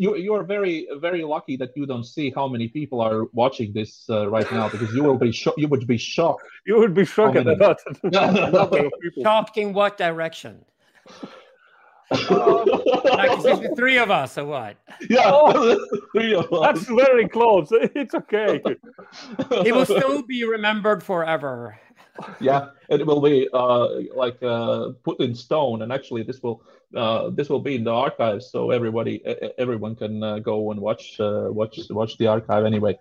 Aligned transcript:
you 0.00 0.16
you 0.16 0.32
are 0.34 0.42
very 0.42 0.88
very 1.06 1.22
lucky 1.34 1.56
that 1.62 1.72
you 1.76 1.84
don't 1.84 2.08
see 2.16 2.26
how 2.30 2.46
many 2.48 2.68
people 2.68 2.98
are 3.02 3.20
watching 3.42 3.70
this 3.78 3.90
uh, 4.08 4.26
right 4.36 4.50
now 4.50 4.66
because 4.74 4.90
you 4.94 5.02
will 5.02 5.20
be 5.26 5.30
shocked. 5.30 5.58
You 5.58 5.68
would 5.68 5.86
be 5.86 5.98
shocked. 5.98 6.42
You 6.64 6.78
would 6.78 6.94
be 6.94 7.04
shocked 7.04 7.36
at 7.36 7.58
that. 7.64 7.78
shocked 9.22 9.56
in 9.58 9.74
what 9.74 9.98
direction? 9.98 10.64
Like, 12.10 13.38
is 13.38 13.44
the 13.44 13.72
three 13.76 13.98
of 13.98 14.10
us 14.10 14.36
or 14.36 14.44
what? 14.44 14.76
Yeah, 15.08 15.22
oh, 15.26 15.78
three 16.12 16.34
of 16.34 16.52
us. 16.52 16.60
That's 16.60 16.86
very 16.88 17.28
close. 17.28 17.70
It's 17.72 18.14
okay. 18.14 18.60
it 19.64 19.74
will 19.74 19.84
still 19.84 20.22
be 20.22 20.44
remembered 20.44 21.02
forever. 21.02 21.78
Yeah, 22.40 22.70
it 22.88 23.06
will 23.06 23.20
be 23.20 23.48
uh, 23.52 23.88
like 24.14 24.42
uh, 24.42 24.90
put 25.04 25.20
in 25.20 25.34
stone, 25.34 25.82
and 25.82 25.92
actually, 25.92 26.22
this 26.22 26.42
will 26.42 26.62
uh, 26.96 27.30
this 27.30 27.48
will 27.48 27.60
be 27.60 27.76
in 27.76 27.84
the 27.84 27.92
archives, 27.92 28.50
so 28.50 28.70
everybody 28.70 29.22
everyone 29.58 29.94
can 29.94 30.22
uh, 30.22 30.38
go 30.40 30.72
and 30.72 30.80
watch 30.80 31.18
uh, 31.20 31.48
watch 31.50 31.78
watch 31.90 32.18
the 32.18 32.26
archive 32.26 32.64
anyway. 32.64 32.98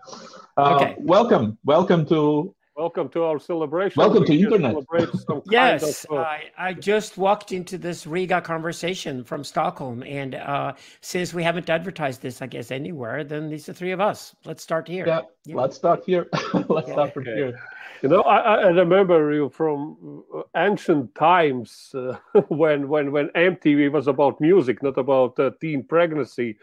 Uh, 0.57 0.75
okay. 0.75 0.95
Welcome, 0.99 1.57
welcome 1.65 2.05
to 2.07 2.55
Welcome 2.79 3.09
to 3.09 3.23
our 3.23 3.39
celebration. 3.39 3.99
Welcome 3.99 4.23
to 4.23 4.33
internet. 4.33 4.73
yes, 5.51 6.05
of, 6.05 6.15
uh... 6.15 6.21
I, 6.21 6.43
I, 6.57 6.71
just 6.71 7.17
walked 7.17 7.51
into 7.51 7.77
this 7.77 8.07
Riga 8.07 8.39
conversation 8.39 9.21
from 9.25 9.43
Stockholm, 9.43 10.01
and 10.03 10.35
uh, 10.35 10.71
since 11.01 11.33
we 11.33 11.43
haven't 11.43 11.69
advertised 11.69 12.21
this, 12.21 12.41
I 12.41 12.47
guess 12.47 12.71
anywhere, 12.71 13.25
then 13.25 13.49
these 13.49 13.67
are 13.67 13.73
three 13.73 13.91
of 13.91 13.99
us. 13.99 14.33
Let's 14.45 14.63
start 14.63 14.87
here. 14.87 15.05
Yeah, 15.05 15.23
yeah. 15.43 15.55
let's 15.55 15.75
start 15.75 16.05
here. 16.05 16.29
let's 16.69 16.87
yeah. 16.87 16.93
start 16.93 17.13
from 17.13 17.23
okay. 17.23 17.35
here. 17.35 17.59
You 18.01 18.07
know, 18.07 18.21
I, 18.21 18.37
I, 18.37 18.67
remember 18.67 19.33
you 19.33 19.49
from 19.49 20.23
uh, 20.33 20.43
ancient 20.55 21.13
times 21.15 21.93
uh, 21.93 22.15
when 22.47 22.87
when 22.87 23.11
when 23.11 23.27
MTV 23.35 23.91
was 23.91 24.07
about 24.07 24.39
music, 24.39 24.81
not 24.81 24.97
about 24.97 25.37
uh, 25.37 25.51
teen 25.59 25.83
pregnancy. 25.83 26.57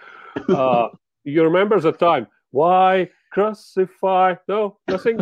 Uh, 0.48 0.88
you 1.24 1.42
remember 1.44 1.78
the 1.78 1.92
time? 1.92 2.26
Why 2.52 3.10
crucify. 3.36 4.34
No, 4.48 4.78
nothing. 4.88 5.20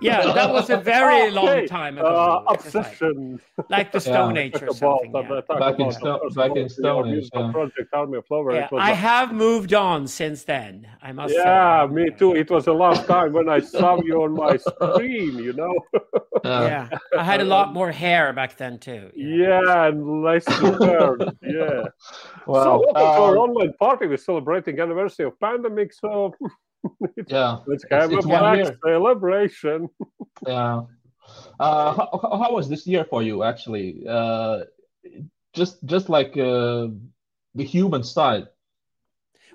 yeah, 0.00 0.32
that 0.32 0.52
was 0.56 0.70
a 0.70 0.76
very 0.76 1.28
long 1.32 1.48
okay. 1.48 1.66
time 1.66 1.98
ago. 1.98 2.06
Uh, 2.06 2.52
obsession, 2.52 3.40
like, 3.58 3.70
like, 3.70 3.92
the 3.92 4.00
Stone 4.00 4.36
yeah. 4.36 4.42
Age 4.42 4.62
or 4.62 4.72
something. 4.72 5.12
yeah. 5.12 5.40
Back 5.58 5.80
in 5.80 5.90
Stone, 5.90 6.20
back 6.36 6.56
in 6.56 6.68
Stone 6.68 7.08
Age. 7.08 7.28
Yeah. 7.34 7.50
Project 7.50 7.92
Army 7.92 8.18
of 8.18 8.24
Lovers. 8.30 8.54
Yeah, 8.54 8.78
I 8.78 8.92
have 8.92 9.32
moved 9.32 9.74
on 9.74 10.06
since 10.06 10.44
then. 10.44 10.86
I 11.02 11.10
must. 11.10 11.34
Say. 11.34 11.40
Yeah, 11.40 11.88
say. 11.88 11.92
me 11.92 12.10
too. 12.16 12.36
It 12.36 12.48
was 12.48 12.66
the 12.66 12.74
last 12.74 13.06
time 13.06 13.32
when 13.32 13.48
I 13.48 13.58
saw 13.58 14.00
you 14.04 14.22
on 14.22 14.34
my 14.34 14.56
screen. 14.56 15.36
You 15.38 15.52
know. 15.54 15.74
yeah, 16.44 16.90
I 17.18 17.24
had 17.24 17.40
a 17.40 17.44
lot 17.44 17.72
more 17.72 17.90
hair 17.90 18.32
back 18.32 18.56
then 18.56 18.78
too. 18.78 19.10
Yeah, 19.16 19.86
and 19.88 20.22
less 20.22 20.46
hair. 20.46 21.16
yeah. 21.42 21.82
Well, 22.44 22.64
so 22.64 22.70
welcome 22.80 22.96
um, 22.96 23.14
to 23.16 23.22
our 23.22 23.36
online 23.38 23.72
party. 23.74 24.06
We're 24.08 24.16
celebrating 24.16 24.80
anniversary 24.80 25.26
of 25.26 25.38
pandemic. 25.38 25.92
So 25.92 26.34
yeah, 27.28 27.58
let's 27.66 27.84
have 27.90 28.12
it's, 28.12 28.24
a 28.24 28.28
black 28.28 28.76
celebration. 28.84 29.88
yeah. 30.46 30.82
Uh, 31.60 31.92
how, 31.94 32.08
how 32.22 32.52
was 32.52 32.68
this 32.68 32.86
year 32.86 33.04
for 33.04 33.22
you 33.22 33.42
actually? 33.42 34.04
Uh, 34.08 34.60
just 35.52 35.84
just 35.84 36.08
like 36.08 36.36
uh, 36.36 36.88
the 37.54 37.64
human 37.64 38.02
side. 38.02 38.46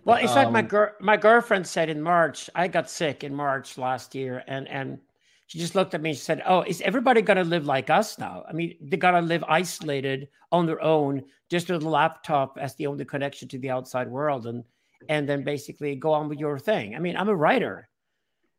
Well, 0.05 0.17
it's 0.17 0.31
um, 0.31 0.37
like 0.37 0.51
my 0.51 0.59
um, 0.59 0.67
girl, 0.67 0.91
my 1.01 1.17
girlfriend 1.17 1.67
said 1.67 1.89
in 1.89 2.01
March. 2.01 2.49
I 2.55 2.67
got 2.67 2.89
sick 2.89 3.23
in 3.23 3.35
March 3.35 3.77
last 3.77 4.15
year, 4.15 4.43
and 4.47 4.67
and 4.69 4.99
she 5.47 5.59
just 5.59 5.75
looked 5.75 5.93
at 5.93 6.01
me 6.01 6.11
and 6.11 6.17
she 6.17 6.23
said, 6.23 6.41
"Oh, 6.45 6.61
is 6.61 6.81
everybody 6.81 7.21
going 7.21 7.37
to 7.37 7.43
live 7.43 7.65
like 7.65 7.89
us 7.89 8.17
now? 8.17 8.45
I 8.47 8.53
mean, 8.53 8.77
they 8.81 8.97
got 8.97 9.11
to 9.11 9.21
live 9.21 9.43
isolated 9.47 10.29
on 10.51 10.65
their 10.65 10.81
own, 10.81 11.23
just 11.49 11.69
with 11.69 11.83
a 11.83 11.89
laptop 11.89 12.57
as 12.59 12.75
the 12.75 12.87
only 12.87 13.05
connection 13.05 13.47
to 13.49 13.57
the 13.57 13.69
outside 13.69 14.07
world." 14.09 14.47
And 14.47 14.63
and 15.09 15.27
then 15.27 15.43
basically 15.43 15.95
go 15.95 16.11
on 16.13 16.29
with 16.29 16.39
your 16.39 16.59
thing. 16.59 16.95
I 16.95 16.99
mean, 16.99 17.15
I'm 17.15 17.29
a 17.29 17.35
writer. 17.35 17.89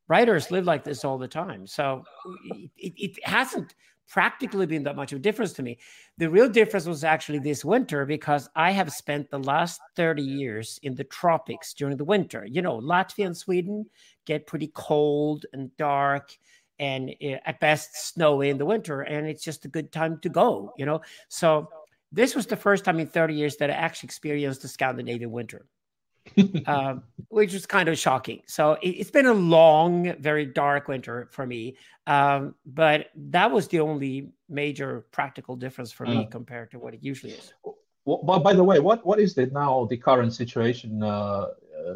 Writers 0.09 0.51
live 0.51 0.65
like 0.65 0.85
this 0.85 1.05
all 1.05 1.19
the 1.19 1.29
time. 1.29 1.67
So 1.67 2.03
it, 2.77 2.93
it 2.97 3.19
hasn't 3.25 3.75
practically 4.09 4.67
been 4.67 4.83
that 4.83 4.97
much 4.97 5.13
of 5.13 5.19
a 5.19 5.23
difference 5.23 5.53
to 5.53 5.63
me. 5.63 5.79
The 6.17 6.31
real 6.31 6.49
difference 6.49 6.87
was 6.87 7.05
actually 7.05 7.41
this 7.41 7.65
winter 7.65 8.07
because 8.07 8.49
I 8.57 8.71
have 8.71 8.91
spent 8.91 9.31
the 9.31 9.39
last 9.39 9.81
30 9.97 10.23
years 10.23 10.81
in 10.83 10.95
the 10.95 11.05
tropics 11.05 11.75
during 11.75 11.97
the 11.97 12.05
winter. 12.05 12.47
You 12.47 12.63
know, 12.63 12.81
Latvia 12.81 13.27
and 13.27 13.37
Sweden 13.37 13.87
get 14.25 14.47
pretty 14.47 14.73
cold 14.75 15.45
and 15.53 15.75
dark 15.77 16.37
and 16.79 17.15
eh, 17.21 17.39
at 17.45 17.61
best 17.61 18.09
snowy 18.09 18.49
in 18.49 18.59
the 18.59 18.65
winter 18.65 19.03
and 19.03 19.27
it's 19.27 19.45
just 19.45 19.65
a 19.65 19.69
good 19.69 19.93
time 19.93 20.19
to 20.21 20.29
go, 20.29 20.73
you 20.79 20.87
know. 20.87 21.01
So 21.29 21.69
this 22.11 22.35
was 22.35 22.47
the 22.47 22.57
first 22.57 22.85
time 22.85 22.99
in 23.01 23.07
30 23.07 23.35
years 23.35 23.57
that 23.57 23.71
I 23.71 23.75
actually 23.75 24.07
experienced 24.07 24.63
the 24.63 24.69
Scandinavian 24.69 25.31
winter. 25.31 25.67
um, 26.67 27.03
which 27.29 27.53
was 27.53 27.67
kind 27.67 27.89
of 27.89 27.99
shocking. 27.99 28.43
So 28.47 28.79
it, 28.83 28.97
has 28.99 29.11
been 29.11 29.27
a 29.27 29.35
long, 29.35 30.15
very 30.21 30.47
dark 30.47 30.89
winter 30.89 31.29
for 31.31 31.47
me. 31.47 31.77
Um, 32.07 32.55
but 32.65 33.11
that 33.15 33.51
was 33.51 33.69
the 33.69 33.81
only 33.81 34.31
major 34.49 35.07
practical 35.11 35.57
difference 35.57 35.93
for 35.93 36.07
me 36.07 36.25
mm. 36.25 36.31
compared 36.31 36.71
to 36.71 36.79
what 36.79 36.95
it 36.95 37.01
usually 37.03 37.33
is. 37.33 37.53
Well, 38.05 38.41
by 38.41 38.55
the 38.55 38.65
way, 38.65 38.81
what, 38.81 39.05
what 39.05 39.21
is 39.21 39.37
it 39.37 39.53
now, 39.53 39.87
the 39.91 39.99
current 39.99 40.33
situation 40.33 41.03
uh, 41.03 41.07
uh, 41.07 41.49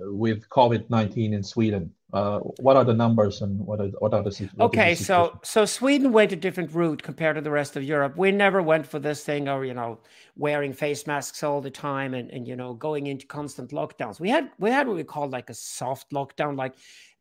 with 0.07 0.47
COVID 0.51 0.91
19 0.91 1.33
in 1.33 1.43
Sweden? 1.43 1.91
Uh, 2.13 2.41
what 2.61 2.77
are 2.77 2.85
the 2.85 2.93
numbers 2.93 3.41
and 3.41 3.59
what 3.61 3.81
are 3.81 3.89
what 4.01 4.13
are 4.13 4.23
the 4.23 4.51
okay 4.61 4.95
so 4.95 5.39
so 5.43 5.65
sweden 5.65 6.13
went 6.13 6.31
a 6.31 6.37
different 6.37 6.71
route 6.75 7.03
compared 7.03 7.37
to 7.37 7.41
the 7.41 7.51
rest 7.51 7.75
of 7.75 7.83
europe. 7.83 8.19
We 8.19 8.31
never 8.33 8.61
went 8.61 8.87
for 8.87 8.99
this 8.99 9.25
thing 9.25 9.49
or 9.49 9.65
you 9.65 9.73
know 9.73 9.99
wearing 10.37 10.75
face 10.75 11.07
masks 11.07 11.43
all 11.43 11.63
the 11.63 11.71
time 11.71 12.13
and, 12.13 12.31
and 12.31 12.47
you 12.47 12.55
know 12.55 12.75
going 12.75 13.07
into 13.07 13.27
constant 13.27 13.71
lockdowns. 13.71 14.21
We 14.21 14.29
had 14.29 14.51
we 14.59 14.71
had 14.71 14.87
what 14.87 14.97
we 14.97 15.05
called 15.05 15.33
like 15.33 15.49
a 15.49 15.55
soft 15.55 16.11
lockdown 16.11 16.55
like 16.59 16.75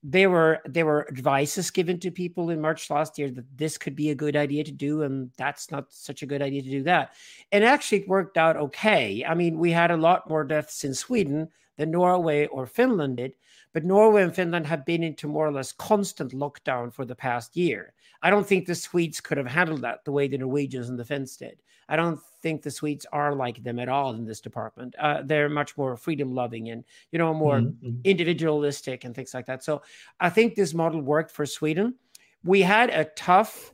there 0.03 0.29
were 0.29 0.59
there 0.65 0.85
were 0.85 1.07
advices 1.09 1.69
given 1.69 1.99
to 1.99 2.09
people 2.09 2.49
in 2.49 2.59
march 2.59 2.89
last 2.89 3.19
year 3.19 3.29
that 3.29 3.45
this 3.55 3.77
could 3.77 3.95
be 3.95 4.09
a 4.09 4.15
good 4.15 4.35
idea 4.35 4.63
to 4.63 4.71
do 4.71 5.03
and 5.03 5.29
that's 5.37 5.69
not 5.69 5.85
such 5.93 6.23
a 6.23 6.25
good 6.25 6.41
idea 6.41 6.61
to 6.61 6.69
do 6.69 6.81
that 6.81 7.13
and 7.51 7.63
actually 7.63 7.99
it 7.99 8.07
worked 8.07 8.37
out 8.37 8.57
okay 8.57 9.23
i 9.27 9.35
mean 9.35 9.59
we 9.59 9.71
had 9.71 9.91
a 9.91 9.97
lot 9.97 10.27
more 10.27 10.43
deaths 10.43 10.83
in 10.83 10.93
sweden 10.93 11.47
than 11.77 11.91
norway 11.91 12.47
or 12.47 12.65
finland 12.65 13.17
did 13.17 13.33
but 13.73 13.85
Norway 13.85 14.23
and 14.23 14.35
Finland 14.35 14.67
have 14.67 14.85
been 14.85 15.03
into 15.03 15.27
more 15.27 15.47
or 15.47 15.51
less 15.51 15.71
constant 15.71 16.33
lockdown 16.33 16.93
for 16.93 17.05
the 17.05 17.15
past 17.15 17.55
year. 17.55 17.93
I 18.21 18.29
don't 18.29 18.45
think 18.45 18.65
the 18.65 18.75
Swedes 18.75 19.21
could 19.21 19.37
have 19.37 19.47
handled 19.47 19.81
that 19.81 20.03
the 20.03 20.11
way 20.11 20.27
the 20.27 20.37
Norwegians 20.37 20.89
and 20.89 20.99
the 20.99 21.05
Finns 21.05 21.37
did. 21.37 21.61
I 21.91 21.95
don't 21.95 22.19
think 22.41 22.63
the 22.63 22.71
Swedes 22.71 23.05
are 23.11 23.35
like 23.35 23.63
them 23.63 23.77
at 23.77 23.89
all 23.89 24.15
in 24.15 24.25
this 24.25 24.41
department. 24.41 24.95
Uh, 24.97 25.21
they're 25.23 25.49
much 25.49 25.77
more 25.77 25.95
freedom 25.95 26.33
loving 26.33 26.69
and 26.69 26.83
you 27.11 27.19
know 27.19 27.33
more 27.33 27.57
mm-hmm, 27.57 27.87
mm-hmm. 27.87 28.01
individualistic 28.03 29.03
and 29.03 29.13
things 29.13 29.33
like 29.33 29.45
that. 29.45 29.63
So 29.63 29.83
I 30.19 30.29
think 30.29 30.55
this 30.55 30.73
model 30.73 31.01
worked 31.01 31.31
for 31.31 31.45
Sweden. 31.45 31.95
We 32.43 32.61
had 32.61 32.89
a 32.89 33.05
tough 33.15 33.73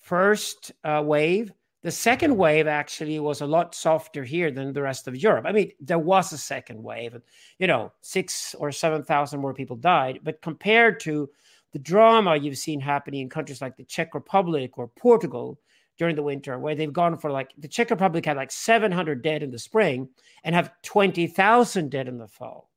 first 0.00 0.70
uh, 0.84 1.02
wave 1.04 1.50
the 1.84 1.90
second 1.90 2.34
wave 2.38 2.66
actually 2.66 3.20
was 3.20 3.42
a 3.42 3.46
lot 3.46 3.74
softer 3.74 4.24
here 4.24 4.50
than 4.50 4.72
the 4.72 4.80
rest 4.80 5.06
of 5.06 5.14
Europe. 5.14 5.44
I 5.46 5.52
mean, 5.52 5.70
there 5.80 5.98
was 5.98 6.32
a 6.32 6.38
second 6.38 6.82
wave, 6.82 7.12
and 7.12 7.22
you 7.58 7.66
know, 7.66 7.92
six 8.00 8.54
or 8.58 8.72
seven 8.72 9.04
thousand 9.04 9.40
more 9.40 9.52
people 9.52 9.76
died. 9.76 10.20
But 10.24 10.40
compared 10.40 10.98
to 11.00 11.28
the 11.72 11.78
drama 11.78 12.36
you've 12.36 12.56
seen 12.56 12.80
happening 12.80 13.20
in 13.20 13.28
countries 13.28 13.60
like 13.60 13.76
the 13.76 13.84
Czech 13.84 14.14
Republic 14.14 14.78
or 14.78 14.88
Portugal 14.88 15.60
during 15.98 16.16
the 16.16 16.22
winter, 16.22 16.58
where 16.58 16.74
they've 16.74 16.92
gone 16.92 17.16
for 17.16 17.30
like 17.30 17.52
the 17.58 17.68
Czech 17.68 17.90
Republic 17.90 18.26
had 18.26 18.36
like 18.36 18.50
700 18.50 19.22
dead 19.22 19.42
in 19.42 19.50
the 19.50 19.58
spring 19.58 20.08
and 20.42 20.54
have 20.54 20.72
20,000 20.82 21.90
dead 21.90 22.08
in 22.08 22.18
the 22.18 22.28
fall. 22.28 22.70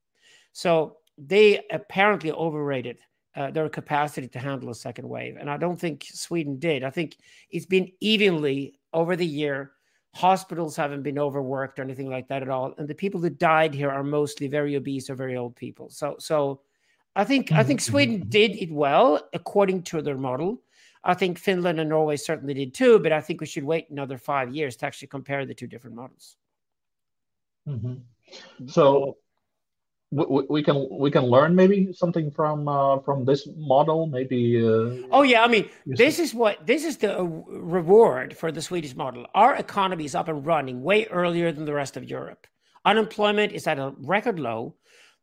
So 0.51 0.97
they 1.17 1.65
apparently 1.71 2.31
overrated 2.31 2.99
uh, 3.35 3.51
their 3.51 3.69
capacity 3.69 4.27
to 4.27 4.39
handle 4.39 4.69
a 4.69 4.75
second 4.75 5.07
wave. 5.07 5.37
And 5.39 5.49
I 5.49 5.57
don't 5.57 5.79
think 5.79 6.07
Sweden 6.11 6.57
did. 6.57 6.83
I 6.83 6.89
think 6.89 7.17
it's 7.51 7.65
been 7.65 7.91
evenly 7.99 8.79
over 8.93 9.15
the 9.15 9.25
year. 9.25 9.73
Hospitals 10.15 10.75
haven't 10.75 11.03
been 11.03 11.19
overworked 11.19 11.77
or 11.77 11.83
anything 11.83 12.09
like 12.09 12.27
that 12.29 12.41
at 12.41 12.49
all. 12.49 12.73
And 12.77 12.87
the 12.87 12.95
people 12.95 13.21
that 13.21 13.37
died 13.37 13.73
here 13.75 13.91
are 13.91 14.03
mostly 14.03 14.47
very 14.47 14.75
obese 14.75 15.09
or 15.09 15.15
very 15.15 15.37
old 15.37 15.55
people. 15.55 15.89
So, 15.89 16.15
so 16.17 16.61
I 17.15 17.23
think 17.23 17.51
I 17.51 17.63
think 17.63 17.81
Sweden 17.81 18.19
mm-hmm. 18.19 18.29
did 18.29 18.55
it 18.55 18.71
well 18.71 19.21
according 19.33 19.83
to 19.83 20.01
their 20.01 20.17
model. 20.17 20.61
I 21.03 21.13
think 21.13 21.37
Finland 21.37 21.79
and 21.79 21.89
Norway 21.89 22.17
certainly 22.17 22.53
did 22.53 22.73
too, 22.73 22.99
but 22.99 23.11
I 23.11 23.21
think 23.21 23.41
we 23.41 23.47
should 23.47 23.63
wait 23.63 23.89
another 23.89 24.17
five 24.17 24.53
years 24.53 24.75
to 24.77 24.85
actually 24.85 25.09
compare 25.09 25.45
the 25.45 25.53
two 25.53 25.67
different 25.67 25.95
models. 25.95 26.35
Mm-hmm. 27.67 28.67
So 28.67 29.17
we, 30.11 30.43
we 30.49 30.63
can 30.63 30.87
we 30.89 31.11
can 31.11 31.25
learn 31.25 31.55
maybe 31.55 31.91
something 31.93 32.31
from 32.31 32.67
uh, 32.67 32.99
from 32.99 33.25
this 33.25 33.47
model 33.57 34.07
maybe 34.07 34.57
uh, 34.57 35.07
oh 35.11 35.23
yeah 35.23 35.43
i 35.43 35.47
mean 35.47 35.69
this 35.85 36.17
is 36.17 36.33
what 36.33 36.65
this 36.65 36.85
is 36.85 36.97
the 36.97 37.23
reward 37.47 38.35
for 38.35 38.51
the 38.51 38.61
swedish 38.61 38.95
model. 38.95 39.25
Our 39.35 39.55
economy 39.55 40.05
is 40.05 40.15
up 40.15 40.29
and 40.29 40.45
running 40.45 40.81
way 40.81 41.05
earlier 41.07 41.51
than 41.51 41.65
the 41.65 41.73
rest 41.73 41.97
of 41.97 42.09
europe. 42.09 42.47
Unemployment 42.85 43.51
is 43.51 43.67
at 43.67 43.79
a 43.79 43.93
record 43.99 44.39
low 44.39 44.75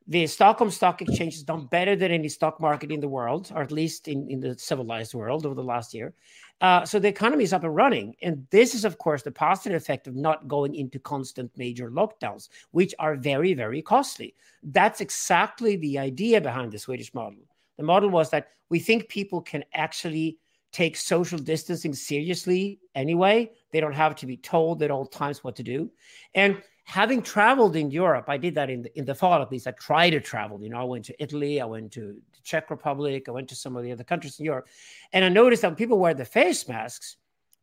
the 0.06 0.26
Stockholm 0.26 0.70
Stock 0.70 1.00
Exchange 1.00 1.34
has 1.34 1.42
done 1.42 1.66
better 1.66 1.96
than 1.96 2.10
any 2.10 2.28
stock 2.28 2.60
market 2.60 2.92
in 2.92 3.00
the 3.00 3.08
world, 3.08 3.50
or 3.54 3.62
at 3.62 3.72
least 3.72 4.06
in, 4.06 4.28
in 4.28 4.38
the 4.38 4.58
civilized 4.58 5.14
world 5.14 5.46
over 5.46 5.54
the 5.54 5.62
last 5.62 5.94
year. 5.94 6.12
Uh, 6.60 6.84
so 6.84 6.98
the 6.98 7.08
economy 7.08 7.44
is 7.44 7.52
up 7.52 7.64
and 7.64 7.74
running. 7.74 8.14
And 8.22 8.46
this 8.50 8.74
is, 8.74 8.84
of 8.84 8.98
course, 8.98 9.22
the 9.22 9.30
positive 9.30 9.80
effect 9.80 10.06
of 10.06 10.14
not 10.14 10.46
going 10.46 10.74
into 10.74 10.98
constant 10.98 11.50
major 11.56 11.90
lockdowns, 11.90 12.48
which 12.72 12.94
are 12.98 13.16
very, 13.16 13.54
very 13.54 13.80
costly. 13.80 14.34
That's 14.62 15.00
exactly 15.00 15.76
the 15.76 15.98
idea 15.98 16.40
behind 16.40 16.72
the 16.72 16.78
Swedish 16.78 17.12
model. 17.14 17.40
The 17.78 17.82
model 17.84 18.10
was 18.10 18.30
that 18.30 18.48
we 18.68 18.78
think 18.78 19.08
people 19.08 19.40
can 19.40 19.64
actually 19.72 20.38
take 20.70 20.96
social 20.96 21.38
distancing 21.38 21.94
seriously 21.94 22.80
anyway. 22.94 23.50
They 23.70 23.80
don't 23.80 23.92
have 23.94 24.16
to 24.16 24.26
be 24.26 24.36
told 24.36 24.82
at 24.82 24.90
all 24.90 25.06
times 25.06 25.42
what 25.42 25.56
to 25.56 25.62
do. 25.62 25.90
And 26.34 26.62
having 26.84 27.22
traveled 27.22 27.76
in 27.76 27.90
Europe, 27.90 28.26
I 28.28 28.36
did 28.36 28.54
that 28.54 28.70
in 28.70 28.82
the, 28.82 28.98
in 28.98 29.04
the 29.04 29.14
fall 29.14 29.42
at 29.42 29.50
least. 29.50 29.66
I 29.66 29.72
tried 29.72 30.10
to 30.10 30.20
travel. 30.20 30.62
You 30.62 30.70
know, 30.70 30.80
I 30.80 30.84
went 30.84 31.04
to 31.06 31.22
Italy, 31.22 31.60
I 31.60 31.64
went 31.64 31.92
to 31.92 32.00
the 32.32 32.40
Czech 32.42 32.70
Republic, 32.70 33.28
I 33.28 33.32
went 33.32 33.48
to 33.48 33.56
some 33.56 33.76
of 33.76 33.82
the 33.82 33.92
other 33.92 34.04
countries 34.04 34.38
in 34.38 34.44
Europe, 34.44 34.68
and 35.12 35.24
I 35.24 35.28
noticed 35.28 35.62
that 35.62 35.68
when 35.68 35.76
people 35.76 35.98
wear 35.98 36.14
the 36.14 36.24
face 36.24 36.68
masks, 36.68 37.16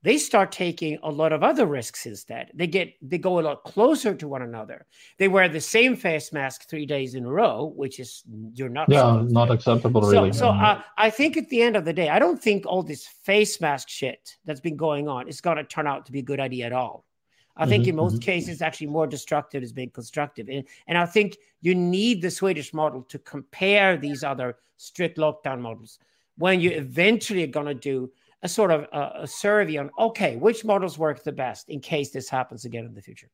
they 0.03 0.17
start 0.17 0.51
taking 0.51 0.97
a 1.03 1.11
lot 1.11 1.31
of 1.31 1.43
other 1.43 1.67
risks 1.67 2.07
instead. 2.07 2.49
They 2.55 2.65
get 2.65 2.93
they 3.01 3.19
go 3.19 3.39
a 3.39 3.41
lot 3.41 3.63
closer 3.63 4.15
to 4.15 4.27
one 4.27 4.41
another. 4.41 4.87
They 5.19 5.27
wear 5.27 5.47
the 5.47 5.61
same 5.61 5.95
face 5.95 6.33
mask 6.33 6.67
three 6.67 6.87
days 6.87 7.13
in 7.13 7.25
a 7.25 7.31
row, 7.31 7.71
which 7.75 7.99
is 7.99 8.23
you're 8.53 8.69
not 8.69 8.89
yeah 8.89 9.21
not 9.27 9.51
acceptable 9.51 10.01
really. 10.01 10.33
So, 10.33 10.39
so 10.39 10.49
uh, 10.49 10.81
I 10.97 11.11
think 11.11 11.37
at 11.37 11.49
the 11.49 11.61
end 11.61 11.75
of 11.75 11.85
the 11.85 11.93
day, 11.93 12.09
I 12.09 12.17
don't 12.17 12.41
think 12.41 12.65
all 12.65 12.81
this 12.81 13.05
face 13.05 13.61
mask 13.61 13.89
shit 13.89 14.37
that's 14.43 14.59
been 14.59 14.77
going 14.77 15.07
on 15.07 15.27
is 15.27 15.39
going 15.39 15.57
to 15.57 15.63
turn 15.63 15.85
out 15.85 16.07
to 16.07 16.11
be 16.11 16.19
a 16.19 16.23
good 16.23 16.39
idea 16.39 16.65
at 16.65 16.73
all. 16.73 17.05
I 17.57 17.65
think 17.65 17.83
mm-hmm, 17.83 17.89
in 17.89 17.95
most 17.95 18.13
mm-hmm. 18.13 18.21
cases, 18.21 18.61
actually 18.61 18.87
more 18.87 19.07
destructive 19.07 19.63
is 19.63 19.73
being 19.73 19.89
constructive. 19.89 20.47
And, 20.49 20.63
and 20.87 20.97
I 20.97 21.05
think 21.05 21.37
you 21.61 21.75
need 21.75 22.21
the 22.21 22.31
Swedish 22.31 22.73
model 22.73 23.03
to 23.03 23.19
compare 23.19 23.97
these 23.97 24.23
other 24.23 24.57
strict 24.77 25.17
lockdown 25.17 25.59
models 25.59 25.99
when 26.37 26.59
you 26.59 26.71
eventually 26.71 27.43
are 27.43 27.47
going 27.47 27.67
to 27.67 27.73
do 27.73 28.11
a 28.43 28.49
sort 28.49 28.71
of 28.71 28.87
a, 28.93 29.21
a, 29.21 29.27
survey 29.27 29.77
on, 29.77 29.91
okay, 29.99 30.35
which 30.37 30.65
models 30.65 30.97
work 30.97 31.23
the 31.23 31.31
best 31.31 31.69
in 31.69 31.79
case 31.79 32.09
this 32.11 32.29
happens 32.29 32.65
again 32.65 32.85
in 32.85 32.93
the 32.93 33.01
future. 33.01 33.29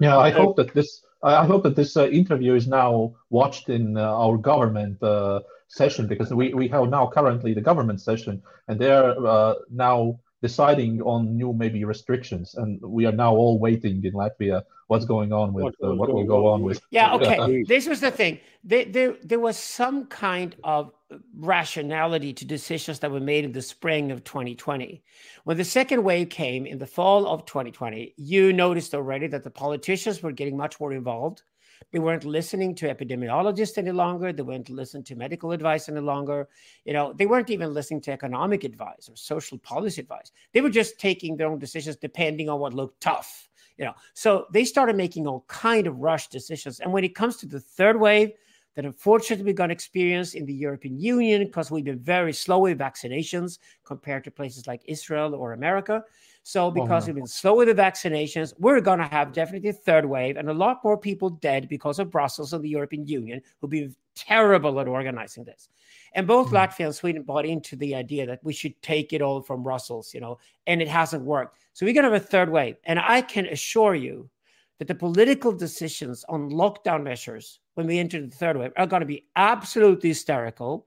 Yeah, 0.00 0.16
I 0.16 0.30
hope 0.30 0.56
that 0.56 0.72
this 0.72 1.02
I 1.22 1.44
hope 1.44 1.64
that 1.64 1.74
this 1.74 1.96
uh, 1.96 2.08
interview 2.08 2.54
is 2.54 2.68
now 2.68 3.16
watched 3.30 3.68
in 3.68 3.96
uh, 3.96 4.02
our 4.02 4.36
government 4.36 5.02
uh, 5.02 5.40
session 5.66 6.06
because 6.06 6.32
we, 6.32 6.54
we 6.54 6.68
have 6.68 6.88
now 6.88 7.10
currently 7.12 7.52
the 7.52 7.60
government 7.60 8.00
session 8.00 8.40
and 8.68 8.78
they're 8.78 9.26
uh, 9.26 9.54
now 9.68 10.20
deciding 10.40 11.02
on 11.02 11.36
new 11.36 11.52
maybe 11.52 11.84
restrictions. 11.84 12.54
And 12.54 12.80
we 12.80 13.06
are 13.06 13.12
now 13.12 13.34
all 13.34 13.58
waiting 13.58 14.04
in 14.04 14.12
latvia 14.12 14.62
what's 14.88 15.04
going 15.04 15.32
on 15.32 15.52
with 15.52 15.74
uh, 15.84 15.94
what 15.94 16.12
will 16.12 16.24
go 16.24 16.46
on 16.46 16.62
with 16.62 16.80
yeah 16.90 17.14
okay. 17.14 17.62
This 17.64 17.86
was 17.86 18.00
the 18.00 18.10
thing. 18.10 18.40
There, 18.64 18.86
there, 18.86 19.16
there 19.22 19.38
was 19.38 19.56
some 19.58 20.06
kind 20.06 20.56
of 20.64 20.92
rationality 21.38 22.32
to 22.34 22.44
decisions 22.44 22.98
that 23.00 23.10
were 23.10 23.20
made 23.20 23.44
in 23.44 23.52
the 23.52 23.62
spring 23.62 24.10
of 24.10 24.24
2020 24.24 25.02
when 25.44 25.56
the 25.56 25.64
second 25.64 26.02
wave 26.04 26.28
came 26.28 26.66
in 26.66 26.78
the 26.78 26.86
fall 26.86 27.26
of 27.26 27.46
2020 27.46 28.12
you 28.18 28.52
noticed 28.52 28.94
already 28.94 29.26
that 29.26 29.42
the 29.42 29.50
politicians 29.50 30.22
were 30.22 30.32
getting 30.32 30.54
much 30.54 30.78
more 30.78 30.92
involved 30.92 31.42
they 31.92 31.98
weren't 31.98 32.24
listening 32.24 32.74
to 32.76 32.92
epidemiologists 32.92 33.78
any 33.78 33.92
longer. 33.92 34.32
They 34.32 34.42
weren't 34.42 34.70
listening 34.70 35.04
to 35.04 35.16
medical 35.16 35.52
advice 35.52 35.88
any 35.88 36.00
longer. 36.00 36.48
You 36.84 36.92
know, 36.92 37.12
they 37.12 37.26
weren't 37.26 37.50
even 37.50 37.74
listening 37.74 38.00
to 38.02 38.12
economic 38.12 38.64
advice 38.64 39.08
or 39.08 39.16
social 39.16 39.58
policy 39.58 40.02
advice. 40.02 40.32
They 40.52 40.60
were 40.60 40.70
just 40.70 40.98
taking 40.98 41.36
their 41.36 41.48
own 41.48 41.58
decisions 41.58 41.96
depending 41.96 42.48
on 42.48 42.60
what 42.60 42.74
looked 42.74 43.00
tough. 43.00 43.48
You 43.76 43.86
know, 43.86 43.94
so 44.14 44.46
they 44.52 44.64
started 44.64 44.96
making 44.96 45.26
all 45.26 45.44
kind 45.46 45.86
of 45.86 45.98
rush 45.98 46.28
decisions. 46.28 46.80
And 46.80 46.92
when 46.92 47.04
it 47.04 47.14
comes 47.14 47.36
to 47.38 47.46
the 47.46 47.60
third 47.60 47.98
wave, 47.98 48.32
that 48.74 48.84
unfortunately 48.84 49.44
we're 49.44 49.54
going 49.54 49.70
to 49.70 49.74
experience 49.74 50.34
in 50.34 50.46
the 50.46 50.54
European 50.54 50.98
Union 51.00 51.44
because 51.44 51.70
we've 51.70 51.84
been 51.84 51.98
very 51.98 52.32
slow 52.32 52.60
with 52.60 52.78
vaccinations 52.78 53.58
compared 53.84 54.22
to 54.22 54.30
places 54.30 54.68
like 54.68 54.82
Israel 54.84 55.34
or 55.34 55.52
America. 55.52 56.04
So, 56.48 56.70
because 56.70 57.04
we've 57.04 57.14
been 57.14 57.26
slow 57.26 57.56
with 57.56 57.68
the 57.68 57.74
vaccinations, 57.74 58.54
we're 58.58 58.80
going 58.80 59.00
to 59.00 59.04
have 59.04 59.34
definitely 59.34 59.68
a 59.68 59.74
third 59.74 60.06
wave 60.06 60.38
and 60.38 60.48
a 60.48 60.54
lot 60.54 60.82
more 60.82 60.96
people 60.96 61.28
dead 61.28 61.68
because 61.68 61.98
of 61.98 62.10
Brussels 62.10 62.54
and 62.54 62.64
the 62.64 62.70
European 62.70 63.06
Union, 63.06 63.42
who've 63.60 63.68
been 63.68 63.94
terrible 64.14 64.80
at 64.80 64.88
organizing 64.88 65.44
this. 65.44 65.68
And 66.14 66.26
both 66.26 66.46
mm-hmm. 66.46 66.56
Latvia 66.56 66.86
and 66.86 66.94
Sweden 66.94 67.22
bought 67.22 67.44
into 67.44 67.76
the 67.76 67.94
idea 67.94 68.24
that 68.24 68.42
we 68.42 68.54
should 68.54 68.80
take 68.80 69.12
it 69.12 69.20
all 69.20 69.42
from 69.42 69.62
Brussels, 69.62 70.14
you 70.14 70.20
know, 70.20 70.38
and 70.66 70.80
it 70.80 70.88
hasn't 70.88 71.22
worked. 71.22 71.58
So, 71.74 71.84
we're 71.84 71.92
going 71.92 72.06
to 72.06 72.12
have 72.12 72.22
a 72.22 72.26
third 72.26 72.48
wave. 72.48 72.76
And 72.84 72.98
I 72.98 73.20
can 73.20 73.44
assure 73.44 73.94
you 73.94 74.30
that 74.78 74.88
the 74.88 74.94
political 74.94 75.52
decisions 75.52 76.24
on 76.30 76.48
lockdown 76.48 77.02
measures 77.02 77.60
when 77.74 77.86
we 77.86 77.98
enter 77.98 78.22
the 78.22 78.34
third 78.34 78.56
wave 78.56 78.72
are 78.78 78.86
going 78.86 79.00
to 79.00 79.06
be 79.06 79.26
absolutely 79.36 80.08
hysterical 80.08 80.86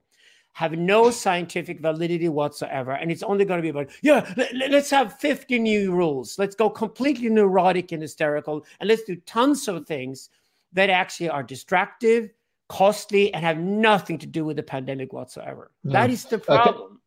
have 0.52 0.72
no 0.72 1.10
scientific 1.10 1.80
validity 1.80 2.28
whatsoever. 2.28 2.92
And 2.92 3.10
it's 3.10 3.22
only 3.22 3.44
going 3.44 3.58
to 3.58 3.62
be 3.62 3.70
about, 3.70 3.90
yeah, 4.02 4.32
let's 4.54 4.90
have 4.90 5.18
50 5.18 5.58
new 5.58 5.92
rules. 5.92 6.38
Let's 6.38 6.54
go 6.54 6.68
completely 6.68 7.28
neurotic 7.28 7.92
and 7.92 8.02
hysterical. 8.02 8.64
And 8.80 8.88
let's 8.88 9.02
do 9.02 9.16
tons 9.16 9.66
of 9.68 9.86
things 9.86 10.28
that 10.72 10.90
actually 10.90 11.28
are 11.28 11.42
distractive, 11.42 12.30
costly, 12.68 13.32
and 13.34 13.44
have 13.44 13.58
nothing 13.58 14.18
to 14.18 14.26
do 14.26 14.44
with 14.44 14.56
the 14.56 14.62
pandemic 14.62 15.12
whatsoever. 15.12 15.70
Yeah. 15.84 15.92
That 15.92 16.10
is 16.10 16.24
the 16.24 16.38
problem. 16.38 17.00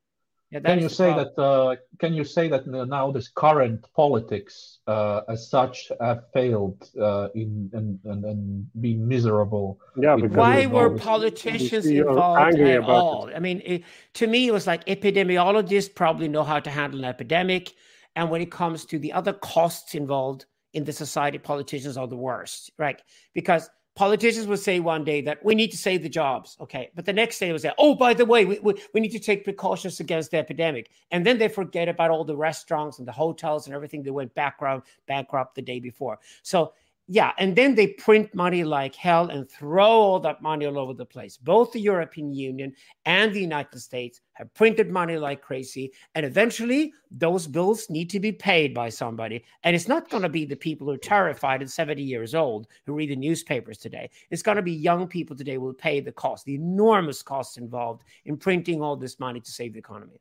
Yeah, 0.52 0.60
can 0.60 0.80
you 0.80 0.90
say 0.90 1.12
problem. 1.12 1.34
that? 1.36 1.42
Uh, 1.42 1.76
can 2.00 2.14
you 2.14 2.24
say 2.24 2.48
that 2.50 2.68
now 2.68 3.12
this 3.12 3.28
current 3.30 3.86
politics, 3.96 4.80
uh, 4.86 5.22
as 5.28 5.50
such, 5.50 5.92
have 6.00 6.24
failed 6.34 6.88
uh, 7.02 7.30
in 7.34 7.70
and 7.74 8.00
and, 8.06 8.24
and 8.24 8.68
being 8.80 9.08
miserable? 9.08 9.80
Yeah. 9.98 10.16
Why 10.16 10.68
were 10.68 10.98
politicians 10.98 11.88
involved 11.88 12.60
at 12.60 12.84
all? 12.84 13.28
It. 13.28 13.36
I 13.36 13.40
mean, 13.40 13.62
it, 13.66 13.84
to 14.16 14.28
me, 14.28 14.48
it 14.48 14.52
was 14.52 14.68
like 14.68 14.86
epidemiologists 14.86 15.94
probably 15.94 16.28
know 16.28 16.44
how 16.44 16.60
to 16.60 16.70
handle 16.70 17.00
an 17.00 17.06
epidemic, 17.06 17.74
and 18.16 18.30
when 18.30 18.42
it 18.42 18.52
comes 18.52 18.86
to 18.86 19.00
the 19.00 19.14
other 19.14 19.34
costs 19.34 19.96
involved 19.96 20.46
in 20.74 20.84
the 20.84 20.94
society, 20.94 21.40
politicians 21.40 21.98
are 21.98 22.08
the 22.08 22.18
worst, 22.18 22.72
right? 22.78 23.02
Because 23.34 23.68
politicians 23.96 24.46
would 24.48 24.60
say 24.60 24.80
one 24.80 25.04
day 25.04 25.22
that 25.22 25.44
we 25.44 25.56
need 25.56 25.72
to 25.72 25.78
save 25.78 26.04
the 26.04 26.10
jobs 26.10 26.58
okay? 26.60 26.92
But 26.96 27.06
the 27.06 27.14
next 27.14 27.40
day 27.40 27.52
would 27.52 27.62
say 27.62 27.72
oh 27.78 27.96
by 27.96 28.14
the 28.14 28.26
way 28.26 28.46
we, 28.46 28.60
we, 28.60 28.76
we 28.94 29.02
need 29.02 29.12
to 29.12 29.20
take 29.20 29.44
precautions 29.44 30.00
against 30.00 30.32
the 30.32 30.38
epidemic. 30.38 30.90
And 31.12 31.26
then 31.26 31.38
they 31.38 31.48
forget 31.48 31.88
about 31.88 32.12
all 32.12 32.24
the 32.24 32.36
restaurants 32.36 33.00
and 33.00 33.08
the 33.08 33.12
hotels 33.12 33.68
and 33.68 33.76
everything 33.76 34.04
that 34.04 34.14
went 34.14 34.34
bankrupt 34.36 34.88
bankrupt 35.08 35.56
the 35.56 35.62
day 35.62 35.80
before. 35.80 36.20
So 36.44 36.74
yeah, 37.08 37.34
and 37.38 37.56
then 37.56 37.76
they 37.76 37.88
print 37.88 38.34
money 38.34 38.64
like 38.64 38.96
hell 38.96 39.30
and 39.30 39.48
throw 39.50 39.86
all 39.86 40.20
that 40.22 40.42
money 40.42 40.66
all 40.66 40.80
over 40.80 40.94
the 40.96 41.06
place. 41.06 41.38
Both 41.38 41.72
the 41.72 41.80
European 41.80 42.34
Union 42.34 42.74
and 43.06 43.32
the 43.32 43.42
United 43.42 43.80
States 43.80 44.22
have 44.34 44.52
printed 44.56 44.90
money 44.90 45.16
like 45.18 45.44
crazy. 45.44 45.92
And 46.16 46.26
eventually, 46.26 46.94
those 47.12 47.46
bills 47.46 47.92
need 47.92 48.10
to 48.10 48.20
be 48.20 48.32
paid 48.32 48.74
by 48.74 48.90
somebody. 48.90 49.44
And 49.64 49.76
it's 49.76 49.88
not 49.88 50.10
going 50.10 50.24
to 50.24 50.30
be 50.30 50.46
the 50.46 50.56
people 50.56 50.88
who 50.88 50.94
are 50.94 50.98
terrified 50.98 51.62
and 51.62 51.70
70 51.70 52.02
years 52.02 52.34
old 52.34 52.66
who 52.88 52.94
read 52.94 53.12
the 53.12 53.16
newspapers 53.16 53.78
today. 53.78 54.10
It's 54.32 54.42
going 54.42 54.58
to 54.58 54.64
be 54.64 54.74
young 54.74 55.08
people 55.08 55.36
today 55.36 55.56
who 55.56 55.62
will 55.62 55.74
pay 55.74 56.00
the 56.00 56.12
cost, 56.12 56.46
the 56.46 56.56
enormous 56.56 57.22
costs 57.22 57.58
involved 57.58 58.04
in 58.26 58.36
printing 58.36 58.82
all 58.82 58.96
this 58.96 59.20
money 59.20 59.40
to 59.40 59.52
save 59.52 59.74
the 59.74 59.80
economy. 59.80 60.20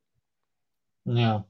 Yeah, 1.07 1.41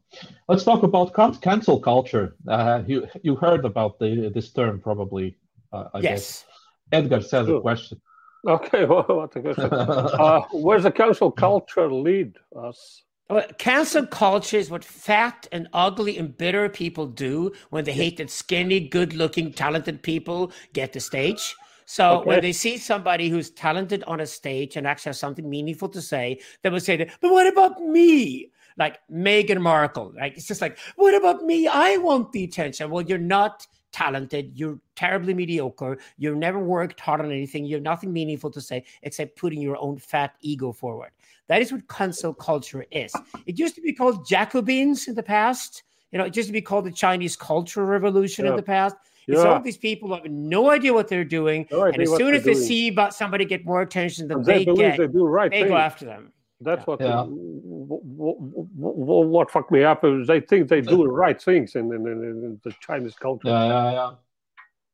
let's 0.49 0.64
talk 0.64 0.82
about 0.82 1.14
cancel 1.40 1.78
culture. 1.80 2.37
Uh, 2.49 2.82
you 2.87 3.06
you 3.23 3.37
heard 3.37 3.64
about 3.64 3.99
the 3.99 4.30
this 4.34 4.52
term 4.52 4.80
probably? 4.80 5.37
Uh, 5.73 5.88
I 5.94 6.00
yes. 6.00 6.11
Guess. 6.11 6.44
Edgar 6.92 7.20
says 7.20 7.46
sure. 7.46 7.58
a 7.58 7.61
question. 7.61 8.00
Okay, 8.46 8.84
well, 8.90 9.04
what 9.08 9.37
a 9.37 9.40
question. 9.40 9.73
uh, 9.73 10.42
where's 10.52 10.82
the 10.82 10.90
cancel 10.90 11.30
culture 11.30 11.90
lead 11.90 12.37
us? 12.56 13.02
Well, 13.30 13.46
cancel 13.58 14.06
culture 14.06 14.58
is 14.58 14.70
what 14.70 14.84
fat 14.84 15.49
and 15.50 15.68
ugly 15.73 16.18
and 16.18 16.37
bitter 16.37 16.68
people 16.68 17.06
do 17.06 17.52
when 17.70 17.84
they 17.84 17.92
hate 17.92 18.18
that 18.18 18.28
skinny, 18.28 18.80
good-looking, 18.80 19.54
talented 19.54 20.02
people 20.02 20.52
get 20.75 20.92
the 20.92 21.00
stage. 21.00 21.56
So 21.87 22.18
okay. 22.18 22.28
when 22.28 22.40
they 22.42 22.52
see 22.52 22.76
somebody 22.76 23.30
who's 23.30 23.50
talented 23.50 24.04
on 24.06 24.20
a 24.20 24.26
stage 24.26 24.76
and 24.76 24.87
actually 24.87 25.11
has 25.11 25.18
something 25.18 25.49
meaningful 25.49 25.88
to 25.90 26.02
say, 26.02 26.40
they 26.62 26.70
will 26.70 26.80
say, 26.80 27.08
"But 27.20 27.30
what 27.30 27.46
about 27.46 27.82
me?" 27.82 28.50
Like 28.76 28.98
Meghan 29.10 29.60
Markle. 29.60 30.12
Like 30.16 30.36
it's 30.36 30.46
just 30.46 30.60
like, 30.60 30.78
what 30.96 31.14
about 31.14 31.42
me? 31.42 31.66
I 31.66 31.96
want 31.98 32.32
the 32.32 32.44
attention. 32.44 32.90
Well, 32.90 33.02
you're 33.02 33.18
not 33.18 33.66
talented. 33.92 34.52
You're 34.54 34.78
terribly 34.96 35.34
mediocre. 35.34 35.98
You've 36.18 36.36
never 36.36 36.58
worked 36.58 36.98
hard 36.98 37.20
on 37.20 37.30
anything. 37.30 37.64
You 37.64 37.76
have 37.76 37.84
nothing 37.84 38.12
meaningful 38.12 38.50
to 38.50 38.60
say 38.60 38.84
except 39.02 39.36
putting 39.36 39.60
your 39.60 39.76
own 39.80 39.98
fat 39.98 40.34
ego 40.40 40.72
forward. 40.72 41.10
That 41.46 41.62
is 41.62 41.72
what 41.72 41.86
cancel 41.88 42.34
culture 42.34 42.84
is. 42.90 43.12
It 43.46 43.58
used 43.58 43.74
to 43.76 43.80
be 43.80 43.92
called 43.92 44.26
Jacobins 44.26 45.08
in 45.08 45.14
the 45.14 45.22
past. 45.22 45.84
You 46.10 46.18
know, 46.18 46.24
it 46.24 46.36
used 46.36 46.48
to 46.48 46.52
be 46.52 46.62
called 46.62 46.86
the 46.86 46.92
Chinese 46.92 47.36
Cultural 47.36 47.86
Revolution 47.86 48.44
yeah. 48.44 48.52
in 48.52 48.56
the 48.56 48.62
past. 48.62 48.96
Yeah. 49.26 49.42
Some 49.42 49.52
of 49.52 49.64
these 49.64 49.78
people 49.78 50.14
have 50.14 50.24
no 50.26 50.70
idea 50.70 50.92
what 50.92 51.08
they're 51.08 51.24
doing, 51.24 51.66
no 51.70 51.84
and 51.84 52.00
as 52.00 52.14
soon 52.16 52.34
as 52.34 52.44
they 52.44 52.52
doing. 52.52 52.64
see 52.64 52.88
about 52.88 53.14
somebody 53.14 53.46
get 53.46 53.64
more 53.64 53.80
attention 53.80 54.28
than 54.28 54.42
they, 54.42 54.64
they 54.64 54.74
get, 54.74 54.98
they, 54.98 55.06
do 55.06 55.24
right 55.24 55.50
they 55.50 55.64
go 55.64 55.76
after 55.76 56.04
them. 56.04 56.32
That's 56.64 56.87
what, 56.87 57.00
yeah. 57.00 57.25
what, 57.25 58.02
what, 58.02 59.26
what 59.28 59.50
fucked 59.50 59.71
me 59.71 59.85
up 59.85 60.04
is 60.04 60.26
they 60.26 60.40
think 60.40 60.68
they 60.68 60.80
do 60.80 60.97
the 60.97 61.09
right 61.25 61.40
things 61.40 61.75
in, 61.76 61.92
in, 61.92 62.06
in, 62.06 62.23
in 62.23 62.61
the 62.64 62.75
Chinese 62.80 63.14
culture. 63.14 63.49
Yeah, 63.49 63.66
yeah, 63.66 63.92
yeah. 63.92 64.11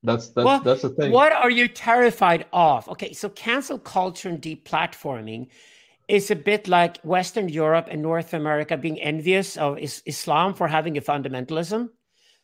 That's 0.03 0.29
that's 0.29 0.45
well, 0.45 0.61
that's 0.61 0.83
the 0.83 0.91
thing. 0.91 1.13
What 1.13 1.33
are 1.33 1.51
you 1.51 1.69
terrified 1.69 2.47
of? 2.53 2.89
Okay, 2.89 3.13
so 3.13 3.29
cancel 3.29 3.79
culture 3.79 4.31
and 4.31 4.41
deplatforming 4.41 5.49
is 6.09 6.31
a 6.31 6.37
bit 6.37 6.69
like 6.69 6.99
Western 7.03 7.49
Europe 7.49 7.87
and 7.91 8.03
North 8.03 8.33
America 8.35 8.77
being 8.77 9.01
envious 9.01 9.57
of 9.57 9.79
is- 9.79 10.03
Islam 10.07 10.55
for 10.55 10.67
having 10.67 10.97
a 10.97 11.01
fundamentalism. 11.01 11.91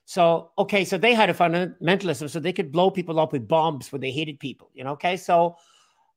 So, 0.04 0.52
okay, 0.56 0.84
so 0.84 0.98
they 0.98 1.14
had 1.14 1.30
a 1.30 1.34
fundamentalism, 1.34 2.30
so 2.30 2.38
they 2.38 2.52
could 2.52 2.70
blow 2.70 2.90
people 2.90 3.18
up 3.18 3.32
with 3.32 3.48
bombs 3.48 3.90
when 3.90 4.00
they 4.00 4.12
hated 4.12 4.38
people. 4.38 4.70
You 4.72 4.84
know, 4.84 4.92
okay, 4.92 5.16
so 5.16 5.56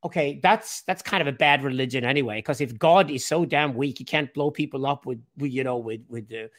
okay, 0.04 0.40
that's 0.42 0.82
that's 0.84 1.02
kind 1.02 1.22
of 1.22 1.28
a 1.28 1.32
bad 1.32 1.64
religion 1.64 2.04
anyway. 2.04 2.40
Because 2.40 2.62
if 2.62 2.78
God 2.78 3.10
is 3.10 3.26
so 3.26 3.46
damn 3.46 3.74
weak, 3.74 3.98
he 3.98 4.04
can't 4.04 4.34
blow 4.34 4.52
people 4.52 4.86
up 4.86 5.06
with, 5.06 5.22
with 5.38 5.52
you 5.52 5.64
know 5.64 5.78
with 5.78 6.02
with 6.10 6.28
the 6.30 6.50